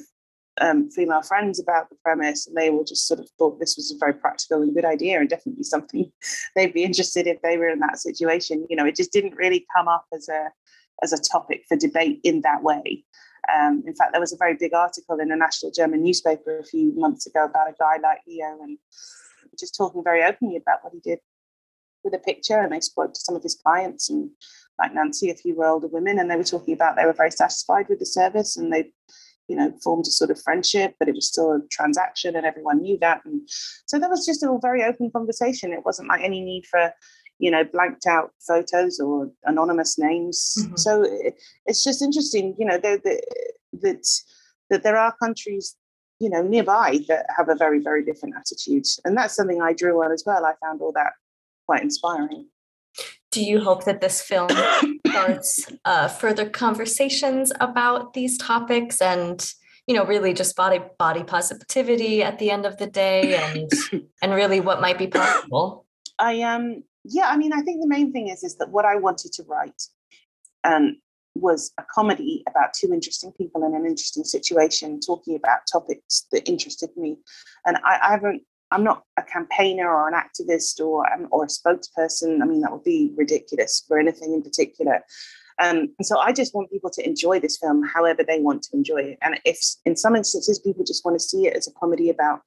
um, 0.61 0.91
female 0.91 1.23
friends 1.23 1.61
about 1.61 1.89
the 1.91 1.97
premise, 2.05 2.47
and 2.47 2.57
they 2.57 2.71
all 2.71 2.85
just 2.85 3.07
sort 3.07 3.21
of 3.21 3.29
thought 3.39 3.61
this 3.61 3.77
was 3.77 3.93
a 3.93 3.99
very 3.99 4.15
practical 4.15 4.63
and 4.63 4.75
good 4.75 4.85
idea, 4.85 5.19
and 5.19 5.29
definitely 5.29 5.65
something 5.65 6.11
they'd 6.57 6.75
be 6.75 6.85
interested 6.85 7.27
if 7.27 7.41
they 7.43 7.57
were 7.57 7.69
in 7.69 7.81
that 7.81 7.99
situation. 7.99 8.67
You 8.69 8.77
know, 8.77 8.87
it 8.87 8.97
just 8.97 9.13
didn't 9.13 9.37
really 9.37 9.67
come 9.77 9.89
up 9.89 10.07
as 10.15 10.29
a 10.29 10.51
as 11.03 11.13
a 11.13 11.23
topic 11.23 11.65
for 11.69 11.77
debate 11.77 12.21
in 12.25 12.41
that 12.43 12.63
way. 12.63 13.05
Um, 13.55 13.83
in 13.87 13.95
fact, 13.95 14.13
there 14.13 14.21
was 14.21 14.33
a 14.33 14.39
very 14.39 14.55
big 14.55 14.75
article 14.75 15.21
in 15.21 15.31
a 15.31 15.37
national 15.37 15.73
German 15.73 16.03
newspaper 16.03 16.59
a 16.59 16.65
few 16.65 16.93
months 16.97 17.27
ago 17.27 17.45
about 17.45 17.69
a 17.69 17.75
guy 17.79 17.97
like 18.03 18.21
Leo 18.27 18.59
and 18.63 18.79
just 19.59 19.77
talking 19.77 20.05
very 20.05 20.23
openly 20.23 20.57
about 20.57 20.83
what 20.83 20.93
he 20.93 21.01
did 21.01 21.21
with 22.05 22.15
a 22.15 22.19
picture. 22.19 22.59
And 22.59 22.73
they 22.73 22.81
spoke 22.81 23.15
to 23.15 23.21
some 23.21 23.37
of 23.37 23.43
his 23.43 23.55
clients 23.55 24.11
and 24.11 24.31
like 24.79 24.95
Nancy, 24.95 25.31
a 25.31 25.35
few 25.35 25.57
were 25.57 25.67
older 25.67 25.89
women, 25.89 26.19
and 26.19 26.31
they 26.31 26.37
were 26.37 26.45
talking 26.45 26.75
about 26.75 26.97
they 26.97 27.05
were 27.05 27.13
very 27.13 27.31
satisfied 27.31 27.89
with 27.89 27.99
the 27.99 28.07
service 28.07 28.57
and 28.57 28.73
they 28.73 28.93
you 29.49 29.57
know, 29.57 29.73
formed 29.83 30.07
a 30.07 30.11
sort 30.11 30.31
of 30.31 30.41
friendship, 30.41 30.95
but 30.99 31.09
it 31.09 31.15
was 31.15 31.27
still 31.27 31.53
a 31.53 31.61
transaction 31.71 32.37
and 32.37 32.45
everyone 32.47 32.83
knew 32.83 32.99
that. 33.01 33.23
And 33.25 33.41
so 33.87 33.99
that 33.99 34.11
was 34.11 34.25
just 34.27 34.43
a 34.43 34.59
very 34.61 34.85
open 34.85 35.11
conversation. 35.11 35.73
It 35.73 35.85
wasn't 35.85 36.09
like 36.09 36.23
any 36.23 36.43
need 36.43 36.67
for, 36.67 36.93
you 37.39 37.51
know, 37.51 37.65
blanked 37.65 38.07
out 38.07 38.31
photos 38.47 39.01
or 39.01 39.31
anonymous 39.45 39.99
names. 39.99 40.55
Mm-hmm. 40.59 40.77
So 40.77 41.03
it, 41.03 41.35
it's 41.67 41.83
just 41.83 42.03
interesting, 42.03 42.55
you 42.59 42.67
know, 42.67 42.79
that, 42.79 43.03
that, 43.83 44.07
that 44.71 44.83
there 44.83 44.97
are 44.97 45.15
countries, 45.23 45.75
you 46.21 46.29
know, 46.29 46.43
nearby 46.43 46.99
that 47.09 47.27
have 47.37 47.49
a 47.49 47.57
very, 47.57 47.81
very 47.81 48.05
different 48.05 48.35
attitude. 48.37 48.85
And 49.05 49.17
that's 49.17 49.35
something 49.35 49.63
I 49.63 49.73
drew 49.73 50.03
on 50.05 50.13
as 50.13 50.25
well. 50.27 50.45
I 50.45 50.55
found 50.63 50.83
all 50.83 50.93
that 50.93 51.13
quite 51.67 51.83
inspiring 51.83 52.49
do 53.31 53.43
you 53.43 53.61
hope 53.61 53.85
that 53.85 54.01
this 54.01 54.21
film 54.21 54.49
starts 55.07 55.67
uh, 55.85 56.09
further 56.09 56.49
conversations 56.49 57.53
about 57.61 58.15
these 58.15 58.39
topics 58.39 59.01
and 59.01 59.53
you 59.87 59.95
know 59.95 60.05
really 60.05 60.35
just 60.35 60.57
body 60.57 60.81
body 60.99 61.23
positivity 61.23 62.23
at 62.23 62.39
the 62.39 62.51
end 62.51 62.67
of 62.67 62.77
the 62.79 62.87
day 62.87 63.37
and 63.37 63.71
and 64.23 64.35
really 64.35 64.61
what 64.61 64.81
might 64.81 64.99
be 64.99 65.07
possible? 65.07 65.87
I 66.19 66.43
um 66.43 66.83
yeah 67.05 67.29
i 67.29 67.37
mean 67.37 67.53
i 67.53 67.63
think 67.63 67.81
the 67.81 67.87
main 67.87 68.13
thing 68.13 68.29
is 68.29 68.43
is 68.43 68.57
that 68.57 68.71
what 68.71 68.85
i 68.85 68.97
wanted 68.97 69.33
to 69.33 69.45
write 69.45 69.83
um 70.65 70.97
was 71.41 71.73
a 71.79 71.85
comedy 71.95 72.43
about 72.49 72.71
two 72.75 72.93
interesting 72.93 73.33
people 73.33 73.65
in 73.65 73.75
an 73.75 73.87
interesting 73.87 74.25
situation 74.25 75.01
talking 75.01 75.37
about 75.37 75.61
topics 75.71 76.27
that 76.33 76.49
interested 76.49 76.91
me. 76.97 77.17
And 77.65 77.77
I, 77.85 77.99
I 78.03 78.11
haven't 78.11 78.43
I'm 78.71 78.85
not 78.85 79.05
a 79.17 79.23
campaigner 79.23 79.89
or 79.89 80.09
an 80.09 80.15
activist 80.15 80.81
or 80.81 81.11
um, 81.13 81.29
or 81.31 81.45
a 81.45 81.49
spokesperson. 81.49 82.43
I 82.43 82.47
mean, 82.47 82.61
that 82.61 82.73
would 82.73 82.85
be 82.85 83.13
ridiculous 83.17 83.85
for 83.87 83.99
anything 83.99 84.35
in 84.35 84.43
particular. 84.43 85.05
Um, 85.61 85.95
and 85.99 86.07
so 86.07 86.19
I 86.19 86.33
just 86.33 86.55
want 86.55 86.71
people 86.71 86.91
to 86.91 87.05
enjoy 87.07 87.41
this 87.41 87.57
film 87.57 87.83
however 87.83 88.23
they 88.23 88.41
want 88.41 88.63
to 88.65 88.77
enjoy 88.77 88.99
it. 88.99 89.19
And 89.23 89.41
if 89.45 89.59
in 89.85 89.97
some 89.97 90.15
instances 90.15 90.59
people 90.59 90.85
just 90.85 91.05
want 91.05 91.19
to 91.19 91.25
see 91.25 91.47
it 91.47 91.57
as 91.57 91.67
a 91.67 91.73
comedy 91.73 92.11
about 92.11 92.43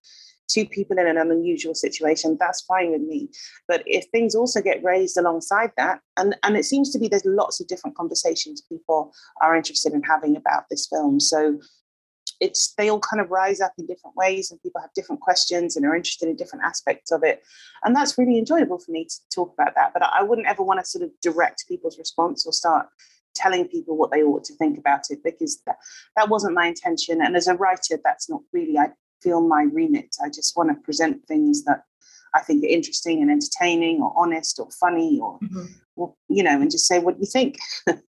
two 0.47 0.65
people 0.65 0.97
in 0.97 1.07
an 1.07 1.17
unusual 1.17 1.75
situation, 1.75 2.37
that's 2.39 2.61
fine 2.61 2.91
with 2.91 3.01
me. 3.01 3.29
But 3.67 3.83
if 3.85 4.05
things 4.11 4.35
also 4.35 4.61
get 4.61 4.83
raised 4.83 5.17
alongside 5.17 5.71
that, 5.77 5.99
and, 6.17 6.35
and 6.43 6.57
it 6.57 6.65
seems 6.65 6.91
to 6.91 6.99
be 6.99 7.07
there's 7.07 7.25
lots 7.25 7.59
of 7.59 7.67
different 7.67 7.97
conversations 7.97 8.61
people 8.61 9.13
are 9.41 9.55
interested 9.55 9.93
in 9.93 10.03
having 10.03 10.35
about 10.35 10.63
this 10.69 10.87
film. 10.87 11.19
So 11.19 11.59
it's 12.41 12.73
they 12.73 12.89
all 12.89 12.99
kind 12.99 13.21
of 13.21 13.29
rise 13.29 13.61
up 13.61 13.71
in 13.77 13.85
different 13.85 14.15
ways 14.17 14.51
and 14.51 14.61
people 14.61 14.81
have 14.81 14.93
different 14.93 15.21
questions 15.21 15.75
and 15.75 15.85
are 15.85 15.95
interested 15.95 16.27
in 16.27 16.35
different 16.35 16.65
aspects 16.65 17.11
of 17.11 17.23
it. 17.23 17.43
And 17.85 17.95
that's 17.95 18.17
really 18.17 18.37
enjoyable 18.37 18.79
for 18.79 18.91
me 18.91 19.05
to 19.05 19.15
talk 19.33 19.53
about 19.53 19.75
that 19.75 19.93
but 19.93 20.03
i 20.03 20.23
wouldn't 20.23 20.47
ever 20.47 20.63
want 20.63 20.79
to 20.79 20.85
sort 20.85 21.03
of 21.03 21.11
direct 21.21 21.65
people's 21.67 21.97
response 21.97 22.45
or 22.45 22.53
start 22.53 22.87
telling 23.33 23.67
people 23.67 23.97
what 23.97 24.11
they 24.11 24.23
ought 24.23 24.43
to 24.43 24.55
think 24.55 24.77
about 24.77 25.01
it 25.09 25.23
because 25.23 25.61
that, 25.65 25.77
that 26.17 26.29
wasn't 26.29 26.53
my 26.53 26.65
intention. 26.65 27.21
And 27.21 27.35
as 27.35 27.47
a 27.47 27.55
writer 27.55 27.97
that's 28.03 28.29
not 28.29 28.41
really 28.51 28.77
i 28.77 28.89
feel 29.21 29.41
my 29.41 29.67
remit. 29.71 30.15
I 30.23 30.29
just 30.29 30.57
want 30.57 30.69
to 30.69 30.75
present 30.83 31.25
things 31.27 31.63
that 31.65 31.83
i 32.33 32.41
think 32.41 32.63
are 32.63 32.67
interesting 32.67 33.21
and 33.21 33.31
entertaining 33.31 34.01
or 34.01 34.13
honest 34.15 34.59
or 34.59 34.69
funny 34.79 35.19
or, 35.21 35.39
mm-hmm. 35.39 35.65
or 35.95 36.13
you 36.27 36.43
know 36.43 36.59
and 36.61 36.71
just 36.71 36.87
say 36.87 36.99
what 36.99 37.15
do 37.15 37.21
you 37.21 37.27
think 37.27 37.57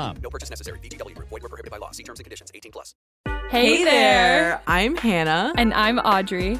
No 0.21 0.29
purchase 0.29 0.49
necessary. 0.49 0.79
VGW. 0.79 1.17
Void 1.17 1.31
were 1.31 1.39
prohibited 1.49 1.71
by 1.71 1.77
law. 1.77 1.91
See 1.91 2.03
terms 2.03 2.19
and 2.19 2.25
conditions. 2.25 2.51
18 2.55 2.71
plus. 2.71 2.95
Hey, 3.49 3.77
hey 3.77 3.83
there. 3.83 4.61
I'm 4.67 4.95
Hannah. 4.95 5.53
And 5.57 5.73
I'm 5.73 5.99
Audrey. 5.99 6.59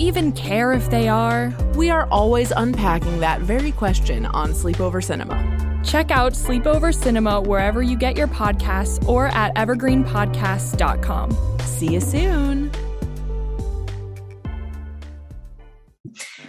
even 0.00 0.32
care 0.32 0.72
if 0.72 0.90
they 0.90 1.06
are? 1.08 1.54
We 1.74 1.90
are 1.90 2.08
always 2.10 2.52
unpacking 2.56 3.20
that 3.20 3.42
very 3.42 3.72
question 3.72 4.24
on 4.26 4.52
Sleepover 4.52 5.04
Cinema. 5.04 5.80
Check 5.84 6.10
out 6.10 6.32
Sleepover 6.32 6.94
Cinema 6.94 7.40
wherever 7.40 7.82
you 7.82 7.96
get 7.96 8.16
your 8.16 8.28
podcasts 8.28 9.06
or 9.06 9.28
at 9.28 9.54
evergreenpodcasts.com. 9.56 11.58
See 11.60 11.92
you 11.92 12.00
soon. 12.00 12.70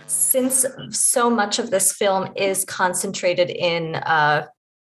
Since 0.07 0.65
so 0.89 1.29
much 1.29 1.59
of 1.59 1.71
this 1.71 1.91
film 1.91 2.31
is 2.37 2.63
concentrated 2.63 3.49
in 3.49 3.95
uh, 3.95 4.45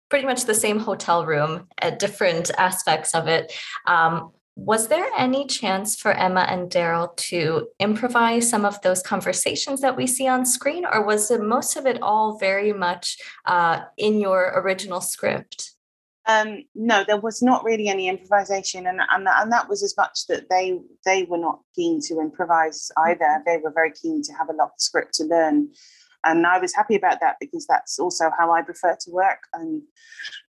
pretty 0.08 0.26
much 0.26 0.44
the 0.44 0.54
same 0.54 0.78
hotel 0.78 1.26
room 1.26 1.66
at 1.82 1.98
different 1.98 2.50
aspects 2.56 3.14
of 3.14 3.28
it, 3.28 3.52
um, 3.86 4.32
was 4.56 4.88
there 4.88 5.08
any 5.16 5.46
chance 5.46 5.96
for 5.96 6.12
Emma 6.12 6.46
and 6.48 6.70
Daryl 6.70 7.16
to 7.16 7.68
improvise 7.80 8.48
some 8.48 8.64
of 8.64 8.80
those 8.82 9.02
conversations 9.02 9.80
that 9.80 9.96
we 9.96 10.06
see 10.06 10.28
on 10.28 10.46
screen, 10.46 10.84
or 10.86 11.04
was 11.04 11.30
it 11.30 11.42
most 11.42 11.76
of 11.76 11.86
it 11.86 12.00
all 12.00 12.38
very 12.38 12.72
much 12.72 13.18
uh, 13.46 13.80
in 13.96 14.20
your 14.20 14.52
original 14.60 15.00
script? 15.00 15.72
Um, 16.26 16.64
no, 16.74 17.04
there 17.04 17.20
was 17.20 17.42
not 17.42 17.64
really 17.64 17.88
any 17.88 18.08
improvisation, 18.08 18.86
and, 18.86 19.00
and 19.10 19.28
and 19.28 19.52
that 19.52 19.68
was 19.68 19.82
as 19.82 19.94
much 19.96 20.26
that 20.28 20.48
they 20.48 20.78
they 21.04 21.24
were 21.24 21.38
not 21.38 21.60
keen 21.74 22.00
to 22.02 22.20
improvise 22.20 22.90
either. 22.98 23.42
They 23.44 23.58
were 23.58 23.72
very 23.72 23.90
keen 23.90 24.22
to 24.22 24.32
have 24.34 24.48
a 24.48 24.54
lot 24.54 24.68
of 24.68 24.78
script 24.78 25.14
to 25.14 25.24
learn, 25.24 25.68
and 26.24 26.46
I 26.46 26.58
was 26.58 26.74
happy 26.74 26.94
about 26.94 27.20
that 27.20 27.36
because 27.40 27.66
that's 27.66 27.98
also 27.98 28.30
how 28.38 28.52
I 28.52 28.62
prefer 28.62 28.96
to 29.00 29.10
work. 29.10 29.40
And 29.52 29.82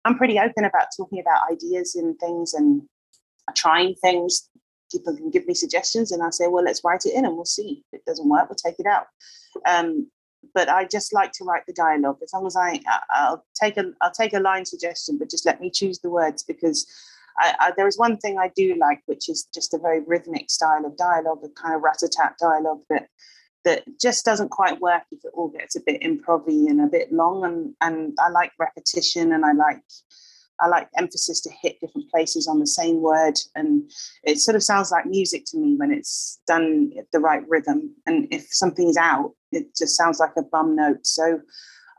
I'm 0.05 0.17
pretty 0.17 0.39
open 0.39 0.65
about 0.65 0.89
talking 0.97 1.19
about 1.19 1.51
ideas 1.51 1.97
and 1.97 2.17
things, 2.21 2.55
and 2.55 2.83
trying 3.55 3.95
things. 3.97 4.49
People 4.91 5.17
can 5.17 5.31
give 5.31 5.47
me 5.47 5.55
suggestions, 5.55 6.13
and 6.13 6.23
I 6.23 6.31
say, 6.31 6.47
well, 6.47 6.65
let's 6.65 6.85
write 6.85 7.05
it 7.07 7.15
in, 7.15 7.25
and 7.25 7.35
we'll 7.35 7.45
see. 7.45 7.83
If 7.93 8.01
it 8.01 8.05
doesn't 8.07 8.29
work, 8.29 8.49
we'll 8.49 8.57
take 8.57 8.79
it 8.79 8.87
out. 8.87 9.07
Um, 9.67 10.09
but 10.55 10.69
I 10.69 10.85
just 10.85 11.13
like 11.13 11.33
to 11.33 11.45
write 11.45 11.65
the 11.67 11.73
dialogue. 11.73 12.19
As 12.23 12.33
long 12.33 12.47
as 12.47 12.57
I, 12.57 12.81
I'll 13.11 13.45
take 13.61 13.77
a, 13.77 13.93
I'll 14.03 14.13
take 14.13 14.35
a 14.35 14.41
line 14.41 14.65
suggestion, 14.65 15.19
but 15.19 15.31
just 15.31 15.47
let 15.47 15.61
me 15.61 15.71
choose 15.71 16.01
the 16.01 16.11
words 16.11 16.43
because 16.43 16.87
I, 17.39 17.55
I, 17.59 17.73
there 17.77 17.89
is 17.89 17.99
one 17.99 18.17
thing 18.19 18.39
I 18.39 18.51
do 18.55 18.77
like, 18.79 19.01
which 19.07 19.29
is 19.29 19.49
just 19.55 19.75
a 19.75 19.79
very 19.79 20.01
rhythmic 20.01 20.51
style 20.51 20.85
of 20.85 20.97
dialogue, 20.97 21.41
a 21.45 21.49
kind 21.49 21.75
of 21.75 21.83
rat-a-tat 21.83 22.35
dialogue 22.41 22.83
that 22.91 23.09
that 23.65 23.83
just 23.99 24.27
doesn't 24.27 24.51
quite 24.51 24.79
work 24.81 25.05
if 25.11 25.25
it 25.25 25.31
all 25.33 25.49
gets 25.49 25.75
a 25.75 25.81
bit 25.81 26.03
improv 26.03 26.47
and 26.47 26.83
a 26.83 26.87
bit 26.87 27.11
long. 27.13 27.45
And 27.45 27.75
and 27.81 28.17
I 28.21 28.29
like 28.29 28.53
repetition 28.59 29.33
and 29.33 29.45
I 29.45 29.53
like 29.53 29.81
I 30.61 30.69
like 30.69 30.89
emphasis 30.97 31.41
to 31.43 31.51
hit 31.51 31.81
different 31.81 32.11
places 32.11 32.47
on 32.47 32.61
the 32.61 32.67
same 32.67 33.01
word. 33.01 33.35
And 33.55 33.91
it 34.23 34.39
sort 34.39 34.55
of 34.57 34.63
sounds 34.63 34.91
like 34.91 35.07
music 35.07 35.45
to 35.47 35.59
me 35.59 35.77
when 35.77 35.93
it's 35.93 36.41
done 36.47 36.93
at 36.99 37.07
the 37.13 37.21
right 37.21 37.43
rhythm. 37.49 37.95
And 38.07 38.29
if 38.31 38.47
something's 38.51 38.97
out, 38.97 39.33
it 39.53 39.75
just 39.77 39.97
sounds 39.97 40.21
like 40.21 40.33
a 40.37 40.43
bum 40.43 40.77
note. 40.77 41.07
So 41.07 41.41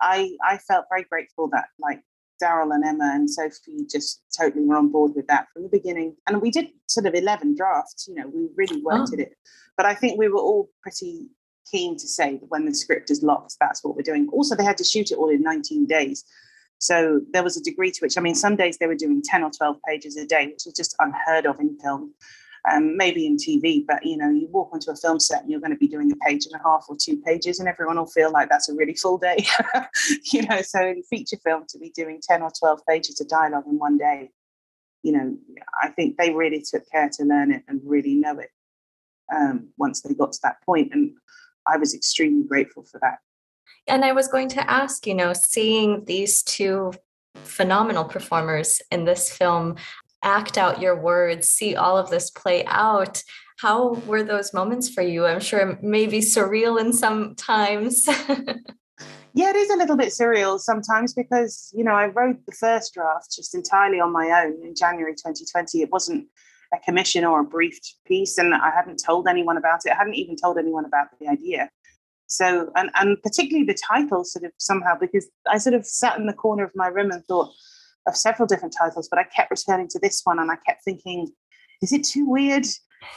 I 0.01 0.31
I 0.43 0.57
felt 0.57 0.85
very 0.89 1.03
grateful 1.03 1.49
that 1.49 1.65
like 1.79 2.01
Daryl 2.41 2.73
and 2.73 2.83
Emma 2.83 3.11
and 3.13 3.29
Sophie 3.29 3.85
just 3.89 4.21
totally 4.37 4.65
were 4.65 4.75
on 4.75 4.89
board 4.89 5.13
with 5.15 5.27
that 5.27 5.47
from 5.53 5.63
the 5.63 5.69
beginning. 5.69 6.15
And 6.27 6.41
we 6.41 6.51
did 6.51 6.67
sort 6.87 7.05
of 7.05 7.15
11 7.15 7.55
drafts, 7.55 8.07
you 8.07 8.15
know, 8.15 8.27
we 8.27 8.49
really 8.55 8.81
oh. 8.85 8.97
worked 8.97 9.09
oh. 9.11 9.13
at 9.13 9.19
it. 9.19 9.33
But 9.77 9.85
I 9.85 9.93
think 9.93 10.17
we 10.17 10.27
were 10.27 10.39
all 10.39 10.69
pretty 10.81 11.27
keen 11.69 11.97
to 11.97 12.07
say 12.07 12.37
that 12.37 12.49
when 12.49 12.65
the 12.65 12.73
script 12.73 13.09
is 13.09 13.23
locked, 13.23 13.55
that's 13.59 13.83
what 13.83 13.95
we're 13.95 14.01
doing. 14.01 14.29
Also, 14.31 14.55
they 14.55 14.63
had 14.63 14.77
to 14.77 14.83
shoot 14.83 15.11
it 15.11 15.17
all 15.17 15.29
in 15.29 15.41
19 15.41 15.85
days. 15.85 16.23
So 16.79 17.21
there 17.31 17.43
was 17.43 17.57
a 17.57 17.63
degree 17.63 17.91
to 17.91 17.99
which, 18.01 18.17
I 18.17 18.21
mean, 18.21 18.35
some 18.35 18.55
days 18.55 18.77
they 18.77 18.87
were 18.87 18.95
doing 18.95 19.21
10 19.23 19.43
or 19.43 19.51
12 19.51 19.77
pages 19.87 20.17
a 20.17 20.25
day, 20.25 20.47
which 20.47 20.63
was 20.65 20.73
just 20.73 20.95
unheard 20.99 21.45
of 21.45 21.59
in 21.59 21.77
film. 21.79 22.13
Um, 22.71 22.97
maybe 22.97 23.27
in 23.27 23.37
TV, 23.37 23.85
but 23.85 24.03
you 24.03 24.17
know, 24.17 24.31
you 24.31 24.47
walk 24.51 24.71
onto 24.73 24.89
a 24.89 24.95
film 24.95 25.19
set 25.19 25.43
and 25.43 25.51
you're 25.51 25.59
going 25.59 25.71
to 25.71 25.77
be 25.77 25.87
doing 25.87 26.11
a 26.11 26.15
page 26.15 26.47
and 26.47 26.59
a 26.59 26.63
half 26.63 26.85
or 26.89 26.97
two 26.99 27.21
pages, 27.21 27.59
and 27.59 27.69
everyone 27.69 27.95
will 27.95 28.07
feel 28.07 28.31
like 28.31 28.49
that's 28.49 28.69
a 28.69 28.73
really 28.73 28.95
full 28.95 29.19
day. 29.19 29.45
you 30.33 30.41
know, 30.47 30.63
so 30.63 30.81
in 30.81 31.03
feature 31.03 31.37
film 31.43 31.65
to 31.69 31.77
be 31.77 31.91
doing 31.91 32.19
10 32.27 32.41
or 32.41 32.49
12 32.57 32.79
pages 32.89 33.21
of 33.21 33.27
dialogue 33.27 33.65
in 33.67 33.77
one 33.77 33.99
day, 33.99 34.31
you 35.03 35.11
know, 35.11 35.37
I 35.79 35.89
think 35.89 36.17
they 36.17 36.33
really 36.33 36.63
took 36.67 36.89
care 36.89 37.07
to 37.13 37.23
learn 37.23 37.51
it 37.51 37.61
and 37.67 37.79
really 37.85 38.15
know 38.15 38.39
it 38.39 38.49
um, 39.31 39.69
once 39.77 40.01
they 40.01 40.15
got 40.15 40.31
to 40.31 40.39
that 40.41 40.57
point. 40.65 40.89
And 40.91 41.11
I 41.67 41.77
was 41.77 41.93
extremely 41.93 42.47
grateful 42.47 42.83
for 42.83 42.99
that. 43.01 43.19
And 43.87 44.03
I 44.03 44.13
was 44.13 44.27
going 44.27 44.49
to 44.49 44.71
ask, 44.71 45.05
you 45.05 45.13
know, 45.13 45.33
seeing 45.33 46.05
these 46.05 46.41
two 46.43 46.93
phenomenal 47.35 48.05
performers 48.05 48.81
in 48.91 49.05
this 49.05 49.31
film 49.31 49.75
act 50.23 50.57
out 50.57 50.81
your 50.81 50.99
words, 50.99 51.47
see 51.49 51.75
all 51.75 51.97
of 51.97 52.09
this 52.09 52.31
play 52.31 52.65
out. 52.65 53.21
How 53.59 53.93
were 54.07 54.23
those 54.23 54.53
moments 54.53 54.89
for 54.89 55.01
you? 55.01 55.25
I'm 55.25 55.39
sure 55.39 55.77
maybe 55.81 56.19
surreal 56.19 56.79
in 56.79 56.91
some 56.91 57.35
times. 57.35 58.05
yeah, 59.33 59.49
it 59.49 59.55
is 59.55 59.69
a 59.69 59.77
little 59.77 59.95
bit 59.95 60.09
surreal 60.09 60.59
sometimes 60.59 61.13
because, 61.13 61.71
you 61.75 61.83
know, 61.83 61.93
I 61.93 62.07
wrote 62.07 62.43
the 62.45 62.51
first 62.53 62.93
draft 62.93 63.33
just 63.33 63.53
entirely 63.53 63.99
on 63.99 64.11
my 64.11 64.43
own 64.43 64.65
in 64.65 64.75
January 64.75 65.13
2020. 65.13 65.81
It 65.81 65.91
wasn't 65.91 66.27
a 66.73 66.79
commission 66.79 67.23
or 67.23 67.41
a 67.41 67.43
briefed 67.43 67.95
piece, 68.05 68.37
and 68.37 68.53
I 68.53 68.71
hadn't 68.71 69.01
told 69.05 69.27
anyone 69.27 69.57
about 69.57 69.81
it. 69.85 69.91
I 69.91 69.95
hadn't 69.95 70.15
even 70.15 70.35
told 70.35 70.57
anyone 70.57 70.85
about 70.85 71.07
the 71.19 71.27
idea. 71.27 71.69
So, 72.27 72.71
and, 72.75 72.89
and 72.95 73.21
particularly 73.21 73.65
the 73.65 73.77
title 73.87 74.23
sort 74.23 74.45
of 74.45 74.51
somehow, 74.57 74.97
because 74.99 75.27
I 75.47 75.57
sort 75.57 75.75
of 75.75 75.85
sat 75.85 76.17
in 76.17 76.25
the 76.25 76.33
corner 76.33 76.63
of 76.63 76.71
my 76.75 76.87
room 76.87 77.11
and 77.11 77.23
thought 77.25 77.51
of 78.07 78.15
several 78.15 78.47
different 78.47 78.75
titles, 78.77 79.07
but 79.09 79.19
I 79.19 79.23
kept 79.23 79.51
returning 79.51 79.87
to 79.89 79.99
this 79.99 80.21
one 80.23 80.39
and 80.39 80.51
I 80.51 80.55
kept 80.65 80.83
thinking, 80.83 81.31
is 81.81 81.91
it 81.91 82.03
too 82.03 82.25
weird? 82.27 82.65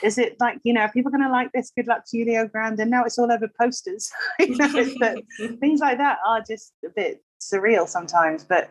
Is 0.02 0.18
it 0.18 0.36
like, 0.40 0.58
you 0.64 0.72
know, 0.72 0.82
are 0.82 0.92
people 0.92 1.10
going 1.10 1.22
to 1.22 1.30
like 1.30 1.50
this? 1.52 1.72
Good 1.74 1.86
luck 1.86 2.02
to 2.08 2.18
you, 2.18 2.24
Leo 2.26 2.46
Grande. 2.46 2.80
And 2.80 2.90
now 2.90 3.04
it's 3.04 3.18
all 3.18 3.32
over 3.32 3.48
posters. 3.58 4.10
you 4.38 4.56
know, 4.56 4.68
that, 4.68 5.22
things 5.60 5.80
like 5.80 5.98
that 5.98 6.18
are 6.26 6.42
just 6.46 6.72
a 6.84 6.90
bit 6.94 7.22
surreal 7.40 7.88
sometimes. 7.88 8.44
But 8.44 8.70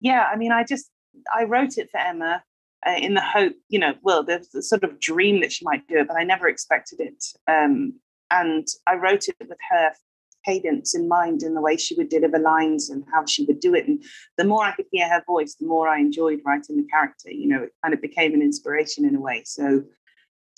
yeah, 0.00 0.28
I 0.32 0.36
mean, 0.36 0.52
I 0.52 0.64
just, 0.64 0.90
I 1.34 1.44
wrote 1.44 1.76
it 1.76 1.90
for 1.90 1.98
Emma 1.98 2.42
uh, 2.86 2.96
in 2.98 3.14
the 3.14 3.20
hope, 3.20 3.54
you 3.68 3.78
know, 3.78 3.94
well, 4.02 4.22
there's 4.22 4.54
a 4.54 4.62
sort 4.62 4.84
of 4.84 5.00
dream 5.00 5.40
that 5.40 5.52
she 5.52 5.64
might 5.64 5.86
do 5.88 5.98
it, 5.98 6.08
but 6.08 6.16
I 6.16 6.24
never 6.24 6.48
expected 6.48 7.00
it. 7.00 7.24
Um, 7.46 7.94
and 8.34 8.66
I 8.86 8.94
wrote 8.94 9.28
it 9.28 9.36
with 9.40 9.58
her 9.70 9.92
cadence 10.44 10.94
in 10.94 11.08
mind 11.08 11.42
in 11.42 11.54
the 11.54 11.60
way 11.60 11.76
she 11.76 11.94
would 11.94 12.08
deliver 12.08 12.38
lines 12.38 12.90
and 12.90 13.04
how 13.12 13.24
she 13.24 13.44
would 13.46 13.60
do 13.60 13.74
it. 13.74 13.86
And 13.86 14.02
the 14.36 14.44
more 14.44 14.62
I 14.62 14.72
could 14.72 14.86
hear 14.90 15.08
her 15.08 15.22
voice, 15.26 15.54
the 15.54 15.66
more 15.66 15.88
I 15.88 15.98
enjoyed 15.98 16.40
writing 16.44 16.76
the 16.76 16.86
character. 16.90 17.30
You 17.30 17.48
know, 17.48 17.62
it 17.62 17.72
kind 17.82 17.94
of 17.94 18.02
became 18.02 18.34
an 18.34 18.42
inspiration 18.42 19.04
in 19.06 19.14
a 19.14 19.20
way. 19.20 19.42
So 19.44 19.84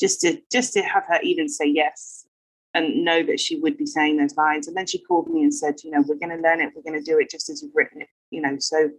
just 0.01 0.21
to 0.23 0.41
just 0.51 0.73
to 0.75 0.83
have 0.83 1.05
her 1.09 1.21
even 1.23 1.49
say 1.49 1.67
yes 1.67 2.27
and 2.75 3.05
know 3.05 3.23
that 3.23 3.41
she 3.41 3.59
would 3.61 3.79
be 3.79 3.87
saying 3.87 4.17
those 4.17 4.37
lines. 4.37 4.69
And 4.69 4.77
then 4.77 4.87
she 4.87 4.99
called 4.99 5.29
me 5.29 5.43
and 5.43 5.55
said, 5.55 5.77
you 5.83 5.91
know, 5.91 6.03
we're 6.07 6.17
going 6.17 6.37
to 6.37 6.43
learn 6.43 6.61
it. 6.61 6.73
We're 6.75 6.83
going 6.83 7.03
to 7.03 7.11
do 7.11 7.19
it 7.19 7.31
just 7.31 7.49
as 7.49 7.62
you've 7.62 7.75
written 7.75 8.03
it. 8.03 8.09
You 8.31 8.43
know, 8.43 8.57
so 8.59 8.91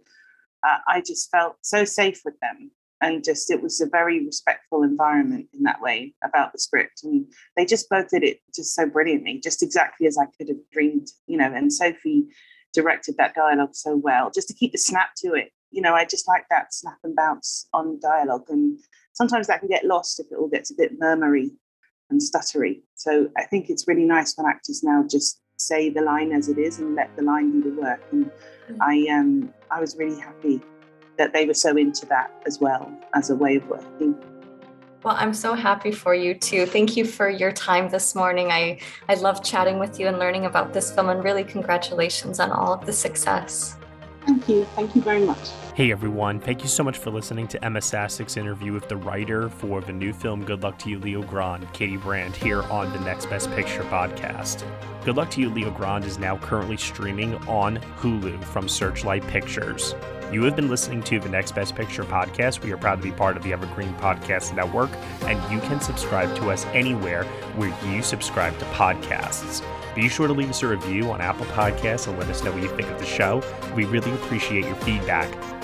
uh, 0.66 0.78
I 0.88 1.00
just 1.00 1.30
felt 1.30 1.56
so 1.62 1.84
safe 1.84 2.22
with 2.24 2.38
them 2.40 2.72
and 3.00 3.24
just 3.24 3.50
it 3.50 3.62
was 3.62 3.80
a 3.80 3.86
very 3.86 4.24
respectful 4.24 4.82
environment 4.82 5.46
in 5.52 5.62
that 5.62 5.80
way 5.80 6.14
about 6.24 6.52
the 6.52 6.58
script. 6.58 7.00
And 7.04 7.26
they 7.56 7.64
just 7.64 7.88
both 7.88 8.08
did 8.08 8.24
it 8.24 8.40
just 8.54 8.74
so 8.74 8.86
brilliantly 8.86 9.40
just 9.42 9.62
exactly 9.62 10.06
as 10.06 10.18
i 10.18 10.26
could 10.36 10.48
have 10.48 10.58
dreamed 10.72 11.08
you 11.26 11.36
know 11.36 11.52
and 11.52 11.72
sophie 11.72 12.26
directed 12.72 13.16
that 13.16 13.34
dialogue 13.34 13.74
so 13.74 13.96
well 13.96 14.30
just 14.34 14.48
to 14.48 14.54
keep 14.54 14.72
the 14.72 14.78
snap 14.78 15.10
to 15.16 15.34
it. 15.34 15.50
You 15.70 15.82
know 15.82 15.94
i 15.94 16.04
just 16.04 16.28
like 16.28 16.44
that 16.50 16.74
snap 16.74 16.98
and 17.04 17.14
bounce 17.14 17.68
on 17.72 17.98
dialogue 18.00 18.46
and 18.48 18.78
sometimes 19.12 19.46
that 19.46 19.60
can 19.60 19.68
get 19.68 19.84
lost 19.84 20.20
if 20.20 20.26
it 20.30 20.36
all 20.36 20.48
gets 20.48 20.70
a 20.70 20.74
bit 20.76 20.92
murmury 20.98 21.50
and 22.10 22.20
stuttery. 22.20 22.82
So 22.94 23.28
i 23.36 23.44
think 23.44 23.68
it's 23.68 23.88
really 23.88 24.04
nice 24.04 24.34
when 24.36 24.46
actors 24.46 24.82
now 24.82 25.04
just 25.08 25.40
say 25.56 25.90
the 25.90 26.02
line 26.02 26.32
as 26.32 26.48
it 26.48 26.56
is 26.56 26.78
and 26.78 26.94
let 26.94 27.14
the 27.16 27.22
line 27.22 27.50
do 27.50 27.62
the 27.62 27.80
work. 27.80 28.00
And 28.12 28.30
mm. 28.70 28.78
i 28.80 29.10
um 29.12 29.52
i 29.70 29.80
was 29.80 29.96
really 29.96 30.20
happy 30.20 30.60
that 31.18 31.32
they 31.32 31.44
were 31.44 31.54
so 31.54 31.76
into 31.76 32.06
that 32.06 32.30
as 32.46 32.60
well 32.60 32.90
as 33.14 33.30
a 33.30 33.36
way 33.36 33.56
of 33.56 33.68
working. 33.68 34.16
Well, 35.04 35.14
I'm 35.16 35.34
so 35.34 35.54
happy 35.54 35.92
for 35.92 36.14
you 36.14 36.34
too. 36.34 36.66
Thank 36.66 36.96
you 36.96 37.04
for 37.04 37.28
your 37.28 37.52
time 37.52 37.88
this 37.88 38.14
morning. 38.14 38.50
I, 38.50 38.80
I 39.08 39.14
love 39.14 39.44
chatting 39.44 39.78
with 39.78 40.00
you 40.00 40.08
and 40.08 40.18
learning 40.18 40.46
about 40.46 40.72
this 40.72 40.92
film, 40.92 41.08
and 41.08 41.22
really 41.22 41.44
congratulations 41.44 42.40
on 42.40 42.50
all 42.50 42.72
of 42.72 42.84
the 42.84 42.92
success. 42.92 43.76
Thank 44.26 44.48
you. 44.48 44.64
Thank 44.74 44.94
you 44.96 45.02
very 45.02 45.24
much. 45.24 45.50
Hey 45.78 45.92
everyone, 45.92 46.40
thank 46.40 46.62
you 46.62 46.68
so 46.68 46.82
much 46.82 46.98
for 46.98 47.12
listening 47.12 47.46
to 47.46 47.64
Emma 47.64 47.78
Sassik's 47.78 48.36
interview 48.36 48.72
with 48.72 48.88
the 48.88 48.96
writer 48.96 49.48
for 49.48 49.80
the 49.80 49.92
new 49.92 50.12
film 50.12 50.44
Good 50.44 50.64
Luck 50.64 50.76
to 50.80 50.90
You, 50.90 50.98
Leo 50.98 51.22
Grande, 51.22 51.72
Katy 51.72 51.98
Brand, 51.98 52.34
here 52.34 52.64
on 52.64 52.92
the 52.92 52.98
Next 52.98 53.26
Best 53.26 53.48
Picture 53.52 53.84
podcast. 53.84 54.64
Good 55.04 55.14
Luck 55.14 55.30
to 55.30 55.40
You, 55.40 55.50
Leo 55.50 55.70
Grande 55.70 56.06
is 56.06 56.18
now 56.18 56.36
currently 56.38 56.76
streaming 56.76 57.36
on 57.46 57.76
Hulu 58.00 58.42
from 58.42 58.68
Searchlight 58.68 59.24
Pictures. 59.28 59.94
You 60.32 60.42
have 60.42 60.56
been 60.56 60.68
listening 60.68 61.00
to 61.04 61.20
the 61.20 61.28
Next 61.28 61.52
Best 61.52 61.76
Picture 61.76 62.02
podcast. 62.02 62.60
We 62.64 62.72
are 62.72 62.76
proud 62.76 62.96
to 62.96 63.02
be 63.02 63.12
part 63.12 63.36
of 63.36 63.44
the 63.44 63.52
Evergreen 63.52 63.94
Podcast 63.94 64.56
Network, 64.56 64.90
and 65.22 65.40
you 65.52 65.60
can 65.60 65.80
subscribe 65.80 66.34
to 66.38 66.50
us 66.50 66.66
anywhere 66.72 67.22
where 67.54 67.72
you 67.88 68.02
subscribe 68.02 68.58
to 68.58 68.64
podcasts. 68.66 69.62
Be 69.94 70.08
sure 70.08 70.28
to 70.28 70.32
leave 70.32 70.50
us 70.50 70.62
a 70.62 70.68
review 70.68 71.10
on 71.10 71.20
Apple 71.20 71.46
Podcasts 71.46 72.06
and 72.06 72.16
let 72.18 72.28
us 72.28 72.44
know 72.44 72.52
what 72.52 72.62
you 72.62 72.68
think 72.76 72.88
of 72.88 73.00
the 73.00 73.06
show. 73.06 73.42
We 73.74 73.84
really 73.84 74.12
appreciate 74.12 74.64
your 74.64 74.76
feedback 74.76 75.28